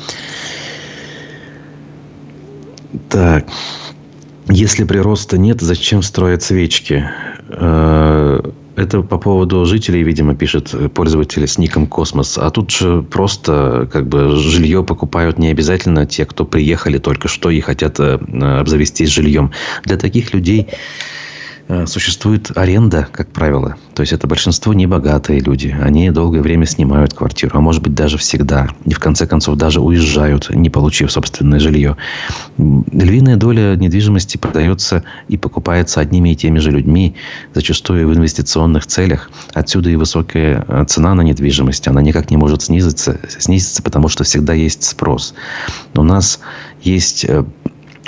Так. 3.09 3.47
Если 4.49 4.83
прироста 4.83 5.37
нет, 5.37 5.61
зачем 5.61 6.01
строят 6.01 6.43
свечки? 6.43 7.09
Э, 8.75 8.81
это 8.81 9.01
по 9.01 9.17
поводу 9.17 9.65
жителей, 9.65 10.03
видимо, 10.03 10.35
пишет 10.35 10.73
пользователь 10.93 11.47
с 11.47 11.57
ником 11.57 11.87
Космос. 11.87 12.37
А 12.37 12.49
тут 12.49 12.71
же 12.71 13.01
просто 13.03 13.89
как 13.91 14.07
бы 14.07 14.35
жилье 14.35 14.83
покупают 14.83 15.39
не 15.39 15.49
обязательно 15.49 16.05
те, 16.05 16.25
кто 16.25 16.45
приехали 16.45 16.97
только 16.97 17.27
что 17.27 17.49
и 17.49 17.59
хотят 17.59 17.99
э, 17.99 18.15
обзавестись 18.15 19.09
жильем. 19.09 19.51
Для 19.85 19.97
таких 19.97 20.33
людей 20.33 20.67
Э, 20.67 21.32
существует 21.85 22.51
аренда, 22.55 23.07
как 23.11 23.29
правило. 23.29 23.75
То 23.93 24.01
есть, 24.01 24.13
это 24.13 24.27
большинство 24.27 24.73
небогатые 24.73 25.39
люди. 25.39 25.75
Они 25.81 26.09
долгое 26.11 26.41
время 26.41 26.65
снимают 26.65 27.13
квартиру, 27.13 27.57
а 27.57 27.61
может 27.61 27.81
быть, 27.81 27.93
даже 27.93 28.17
всегда. 28.17 28.67
И, 28.85 28.93
в 28.93 28.99
конце 28.99 29.25
концов, 29.27 29.57
даже 29.57 29.79
уезжают, 29.79 30.49
не 30.49 30.69
получив 30.69 31.11
собственное 31.11 31.59
жилье. 31.59 31.97
Львиная 32.57 33.37
доля 33.37 33.75
недвижимости 33.75 34.37
продается 34.37 35.03
и 35.27 35.37
покупается 35.37 36.01
одними 36.01 36.29
и 36.29 36.35
теми 36.35 36.59
же 36.59 36.71
людьми, 36.71 37.15
зачастую 37.53 38.07
в 38.07 38.13
инвестиционных 38.13 38.85
целях. 38.87 39.31
Отсюда 39.53 39.89
и 39.89 39.95
высокая 39.95 40.65
э, 40.67 40.85
цена 40.87 41.13
на 41.13 41.21
недвижимость. 41.21 41.87
Она 41.87 42.01
никак 42.01 42.31
не 42.31 42.37
может 42.37 42.63
снизиться, 42.63 43.19
снизиться 43.39 43.81
потому 43.83 44.09
что 44.09 44.23
всегда 44.23 44.53
есть 44.53 44.83
спрос. 44.83 45.33
У 45.95 46.03
нас 46.03 46.39
есть 46.81 47.25
э, 47.25 47.43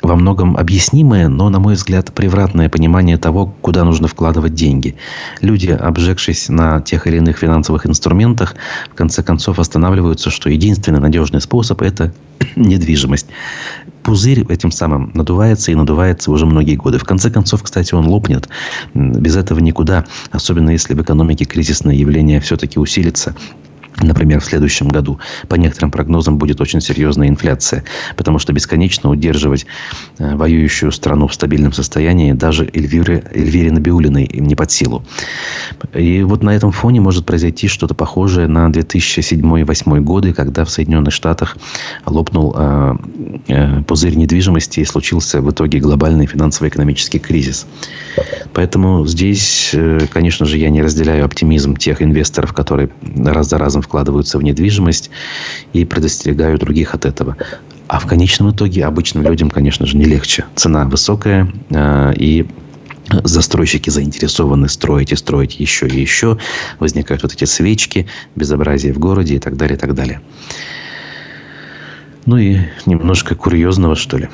во 0.05 0.15
многом 0.15 0.57
объяснимое, 0.57 1.27
но, 1.27 1.49
на 1.49 1.59
мой 1.59 1.75
взгляд, 1.75 2.13
превратное 2.13 2.69
понимание 2.69 3.17
того, 3.17 3.53
куда 3.61 3.83
нужно 3.83 4.07
вкладывать 4.07 4.53
деньги. 4.53 4.95
Люди, 5.41 5.69
обжегшись 5.69 6.49
на 6.49 6.81
тех 6.81 7.07
или 7.07 7.17
иных 7.17 7.37
финансовых 7.37 7.85
инструментах, 7.85 8.55
в 8.91 8.95
конце 8.95 9.23
концов 9.23 9.59
останавливаются, 9.59 10.29
что 10.29 10.49
единственный 10.49 10.99
надежный 10.99 11.41
способ– 11.41 11.81
это 11.83 12.13
недвижимость. 12.55 13.27
Пузырь 14.03 14.45
этим 14.49 14.71
самым 14.71 15.11
надувается 15.13 15.71
и 15.71 15.75
надувается 15.75 16.31
уже 16.31 16.45
многие 16.45 16.75
годы. 16.75 16.99
В 16.99 17.03
конце 17.03 17.31
концов, 17.31 17.63
кстати, 17.63 17.93
он 17.95 18.05
лопнет. 18.07 18.47
Без 18.93 19.35
этого 19.35 19.59
никуда, 19.59 20.05
особенно 20.31 20.69
если 20.69 20.93
в 20.93 21.01
экономике 21.01 21.45
кризисное 21.45 21.95
явление 21.95 22.39
все-таки 22.39 22.79
усилится. 22.79 23.35
Например, 24.01 24.41
в 24.41 24.45
следующем 24.45 24.89
году, 24.89 25.19
по 25.47 25.55
некоторым 25.55 25.91
прогнозам, 25.91 26.37
будет 26.37 26.59
очень 26.59 26.81
серьезная 26.81 27.29
инфляция, 27.29 27.83
потому 28.17 28.39
что 28.39 28.51
бесконечно 28.51 29.09
удерживать 29.09 29.65
э, 30.17 30.35
воюющую 30.35 30.91
страну 30.91 31.27
в 31.27 31.33
стабильном 31.33 31.71
состоянии 31.71 32.33
даже 32.33 32.69
Эльвире, 32.73 33.23
Эльвире 33.33 33.71
Набиулиной 33.71 34.29
не 34.33 34.55
под 34.55 34.71
силу. 34.71 35.05
И 35.93 36.23
вот 36.23 36.43
на 36.43 36.49
этом 36.49 36.71
фоне 36.71 36.99
может 36.99 37.25
произойти 37.25 37.67
что-то 37.67 37.93
похожее 37.93 38.47
на 38.47 38.67
2007-2008 38.69 39.99
годы, 40.01 40.33
когда 40.33 40.65
в 40.65 40.69
Соединенных 40.69 41.13
Штатах 41.13 41.57
лопнул 42.05 42.53
э, 42.57 42.95
э, 43.47 43.81
пузырь 43.83 44.15
недвижимости 44.15 44.81
и 44.81 44.85
случился 44.85 45.41
в 45.41 45.49
итоге 45.51 45.79
глобальный 45.79 46.25
финансово-экономический 46.25 47.19
кризис. 47.19 47.65
Поэтому 48.53 49.05
здесь, 49.07 49.73
конечно 50.11 50.45
же, 50.45 50.57
я 50.57 50.69
не 50.69 50.81
разделяю 50.81 51.25
оптимизм 51.25 51.75
тех 51.75 52.01
инвесторов, 52.01 52.53
которые 52.53 52.89
раз 53.15 53.49
за 53.49 53.57
разом 53.57 53.81
вкладываются 53.85 54.37
в 54.37 54.43
недвижимость 54.43 55.09
и 55.73 55.85
предостерегают 55.85 56.61
других 56.61 56.93
от 56.93 57.05
этого. 57.05 57.37
А 57.87 57.99
в 57.99 58.07
конечном 58.07 58.51
итоге 58.51 58.85
обычным 58.85 59.23
людям, 59.23 59.49
конечно 59.49 59.85
же, 59.85 59.97
не 59.97 60.05
легче. 60.05 60.45
Цена 60.55 60.85
высокая, 60.85 61.51
э, 61.69 62.13
и 62.17 62.47
застройщики 63.23 63.89
заинтересованы 63.89 64.67
строить 64.69 65.11
и 65.11 65.15
строить 65.15 65.59
еще 65.59 65.87
и 65.87 65.99
еще. 65.99 66.37
Возникают 66.79 67.23
вот 67.23 67.33
эти 67.33 67.45
свечки, 67.45 68.07
безобразие 68.35 68.93
в 68.93 68.99
городе 68.99 69.35
и 69.35 69.39
так 69.39 69.57
далее, 69.57 69.77
и 69.77 69.79
так 69.79 69.93
далее. 69.93 70.21
Ну 72.25 72.37
и 72.37 72.57
немножко 72.87 73.35
курьезного, 73.35 73.95
что 73.95 74.17
ли. 74.17 74.29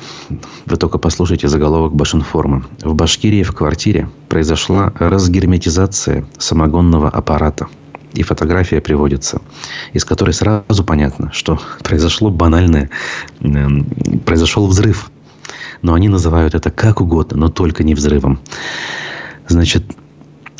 Вы 0.64 0.76
только 0.78 0.96
послушайте 0.96 1.48
заголовок 1.48 1.94
Башинформа. 1.94 2.64
В 2.82 2.94
Башкирии 2.94 3.42
в 3.42 3.52
квартире 3.52 4.08
произошла 4.30 4.94
разгерметизация 4.98 6.24
самогонного 6.38 7.10
аппарата– 7.10 7.68
и 8.14 8.22
фотография 8.22 8.80
приводится, 8.80 9.40
из 9.92 10.04
которой 10.04 10.32
сразу 10.32 10.84
понятно, 10.84 11.32
что 11.32 11.60
произошло 11.82 12.30
банальное, 12.30 12.90
эм, 13.40 13.86
произошел 14.24 14.66
взрыв. 14.66 15.10
Но 15.82 15.94
они 15.94 16.08
называют 16.08 16.54
это 16.54 16.70
как 16.70 17.00
угодно, 17.00 17.36
но 17.36 17.48
только 17.48 17.82
не 17.82 17.94
взрывом. 17.94 18.38
Значит, 19.48 19.84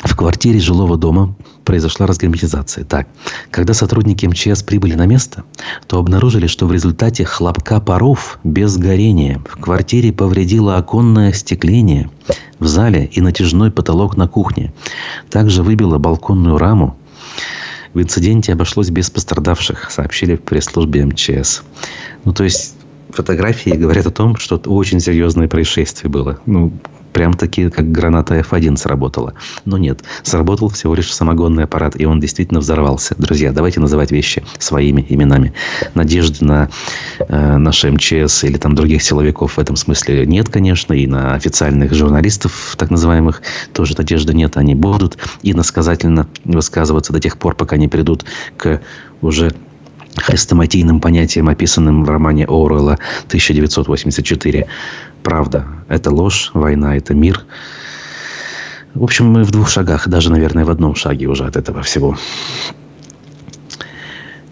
в 0.03 0.17
квартире 0.17 0.59
жилого 0.59 0.97
дома 0.97 1.33
произошла 1.63 2.05
разгерметизация. 2.05 2.83
Так, 2.83 3.07
когда 3.51 3.73
сотрудники 3.73 4.25
МЧС 4.25 4.61
прибыли 4.61 4.95
на 4.95 5.05
место, 5.05 5.45
то 5.87 5.97
обнаружили, 5.97 6.47
что 6.47 6.67
в 6.67 6.73
результате 6.73 7.23
хлопка 7.23 7.79
паров 7.79 8.37
без 8.43 8.77
горения 8.77 9.41
в 9.47 9.61
квартире 9.61 10.11
повредило 10.11 10.75
оконное 10.75 11.29
остекление 11.29 12.09
в 12.59 12.67
зале 12.67 13.05
и 13.05 13.21
натяжной 13.21 13.71
потолок 13.71 14.17
на 14.17 14.27
кухне. 14.27 14.73
Также 15.29 15.63
выбило 15.63 15.97
балконную 15.99 16.57
раму, 16.57 16.97
в 17.93 18.01
инциденте 18.01 18.53
обошлось 18.53 18.89
без 18.89 19.09
пострадавших, 19.09 19.91
сообщили 19.91 20.35
в 20.35 20.41
пресс-службе 20.41 21.05
МЧС. 21.05 21.63
Ну, 22.25 22.33
то 22.33 22.43
есть, 22.43 22.75
фотографии 23.09 23.69
говорят 23.71 24.05
о 24.07 24.11
том, 24.11 24.35
что 24.35 24.57
очень 24.65 24.99
серьезное 24.99 25.47
происшествие 25.47 26.09
было. 26.09 26.39
Ну, 26.45 26.73
прям 27.13 27.33
таки, 27.33 27.69
как 27.69 27.91
граната 27.91 28.39
F1 28.39 28.77
сработала. 28.77 29.33
Но 29.65 29.77
нет, 29.77 30.03
сработал 30.23 30.69
всего 30.69 30.95
лишь 30.95 31.13
самогонный 31.13 31.63
аппарат, 31.63 31.99
и 31.99 32.05
он 32.05 32.19
действительно 32.19 32.59
взорвался. 32.59 33.15
Друзья, 33.17 33.51
давайте 33.51 33.79
называть 33.79 34.11
вещи 34.11 34.43
своими 34.57 35.05
именами. 35.07 35.53
Надежды 35.93 36.43
на 36.43 36.69
э, 37.19 37.57
наши 37.57 37.91
МЧС 37.91 38.43
или 38.43 38.57
там 38.57 38.75
других 38.75 39.03
силовиков 39.03 39.57
в 39.57 39.59
этом 39.59 39.75
смысле 39.75 40.25
нет, 40.25 40.49
конечно, 40.49 40.93
и 40.93 41.07
на 41.07 41.35
официальных 41.35 41.93
журналистов, 41.93 42.75
так 42.77 42.89
называемых, 42.89 43.41
тоже 43.73 43.95
надежды 43.97 44.33
нет. 44.33 44.57
Они 44.57 44.75
будут 44.75 45.17
иносказательно 45.43 46.27
высказываться 46.43 47.13
до 47.13 47.19
тех 47.19 47.37
пор, 47.37 47.55
пока 47.55 47.77
не 47.77 47.87
придут 47.87 48.25
к 48.57 48.81
уже 49.21 49.53
хрестоматийным 50.17 50.99
понятиям, 50.99 51.49
описанным 51.49 52.03
в 52.03 52.09
романе 52.09 52.45
Оруэлла 52.45 52.97
1984. 53.27 54.67
Правда– 55.23 55.65
это 55.87 56.11
ложь, 56.11 56.51
война– 56.53 56.97
это 56.97 57.13
мир. 57.13 57.45
В 58.93 59.03
общем, 59.03 59.27
мы 59.27 59.43
в 59.43 59.51
двух 59.51 59.69
шагах, 59.69 60.07
даже, 60.07 60.31
наверное, 60.31 60.65
в 60.65 60.69
одном 60.69 60.95
шаге 60.95 61.27
уже 61.27 61.45
от 61.45 61.55
этого 61.55 61.81
всего. 61.81 62.17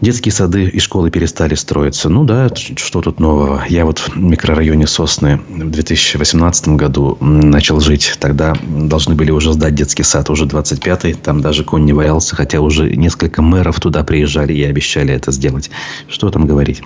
Детские 0.01 0.31
сады 0.31 0.65
и 0.65 0.79
школы 0.79 1.11
перестали 1.11 1.53
строиться. 1.53 2.09
Ну 2.09 2.23
да, 2.23 2.49
что 2.55 3.01
тут 3.01 3.19
нового? 3.19 3.63
Я 3.69 3.85
вот 3.85 3.99
в 3.99 4.17
микрорайоне 4.17 4.87
Сосны 4.87 5.39
в 5.47 5.69
2018 5.69 6.69
году 6.69 7.17
начал 7.19 7.79
жить. 7.79 8.17
Тогда 8.19 8.55
должны 8.67 9.13
были 9.13 9.29
уже 9.29 9.53
сдать 9.53 9.75
детский 9.75 10.01
сад, 10.01 10.31
уже 10.31 10.45
25-й. 10.45 11.13
Там 11.13 11.41
даже 11.41 11.63
конь 11.63 11.85
не 11.85 11.93
валялся, 11.93 12.35
хотя 12.35 12.61
уже 12.61 12.95
несколько 12.95 13.43
мэров 13.43 13.79
туда 13.79 14.03
приезжали 14.03 14.53
и 14.53 14.63
обещали 14.63 15.13
это 15.13 15.31
сделать. 15.31 15.69
Что 16.07 16.31
там 16.31 16.47
говорить? 16.47 16.81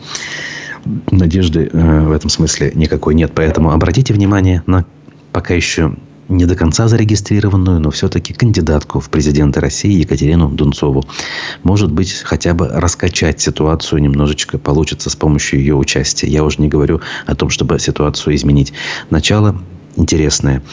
надежды 1.11 1.69
э, 1.71 2.01
в 2.01 2.11
этом 2.11 2.29
смысле 2.29 2.71
никакой 2.75 3.15
нет. 3.15 3.31
Поэтому 3.33 3.71
обратите 3.71 4.13
внимание 4.13 4.61
на 4.67 4.85
пока 5.31 5.53
еще 5.53 5.95
не 6.29 6.45
до 6.45 6.55
конца 6.55 6.87
зарегистрированную, 6.87 7.79
но 7.79 7.91
все-таки 7.91 8.33
кандидатку 8.33 8.99
в 8.99 9.09
президенты 9.09 9.59
России 9.59 9.99
Екатерину 9.99 10.49
Дунцову. 10.49 11.03
Может 11.63 11.91
быть, 11.91 12.13
хотя 12.23 12.53
бы 12.53 12.67
раскачать 12.67 13.39
ситуацию 13.39 14.01
немножечко 14.01 14.57
получится 14.57 15.09
с 15.09 15.15
помощью 15.15 15.59
ее 15.59 15.75
участия. 15.75 16.27
Я 16.27 16.43
уже 16.43 16.61
не 16.61 16.67
говорю 16.67 17.01
о 17.25 17.35
том, 17.35 17.49
чтобы 17.49 17.79
ситуацию 17.79 18.35
изменить. 18.35 18.73
Начало 19.09 19.55
интересное. 19.95 20.63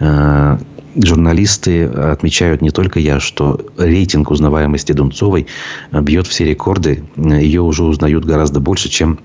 Э, 0.00 0.58
журналисты 0.96 1.84
отмечают 1.84 2.62
не 2.62 2.70
только 2.70 2.98
я, 2.98 3.20
что 3.20 3.60
рейтинг 3.76 4.30
узнаваемости 4.30 4.92
Дунцовой 4.92 5.46
бьет 5.92 6.26
все 6.26 6.44
рекорды. 6.44 7.04
Ее 7.16 7.60
уже 7.60 7.84
узнают 7.84 8.24
гораздо 8.24 8.60
больше, 8.60 8.88
чем 8.88 9.20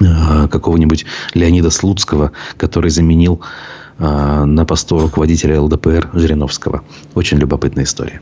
э, 0.00 0.48
какого-нибудь 0.48 1.06
Леонида 1.34 1.70
Слуцкого, 1.70 2.32
который 2.56 2.90
заменил 2.90 3.40
Э, 3.40 3.46
на 4.00 4.64
посту 4.64 4.98
руководителя 4.98 5.60
ЛДПР 5.60 6.10
Жириновского. 6.14 6.82
Очень 7.14 7.38
любопытная 7.38 7.84
история. 7.84 8.20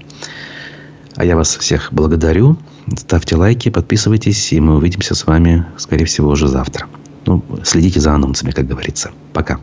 А 1.14 1.24
я 1.24 1.37
вас 1.37 1.57
всех 1.57 1.93
благодарю. 1.93 2.57
Ставьте 2.97 3.37
лайки, 3.37 3.70
подписывайтесь, 3.70 4.53
и 4.53 4.61
мы 4.61 4.76
увидимся 4.76 5.14
с 5.14 5.26
вами, 5.26 5.64
скорее 5.76 6.05
всего, 6.05 6.31
уже 6.31 6.49
завтра. 6.49 6.87
Ну, 7.26 7.43
следите 7.64 8.01
за 8.01 8.12
анонсами, 8.12 8.51
как 8.51 8.66
говорится. 8.66 9.11
Пока. 9.33 9.59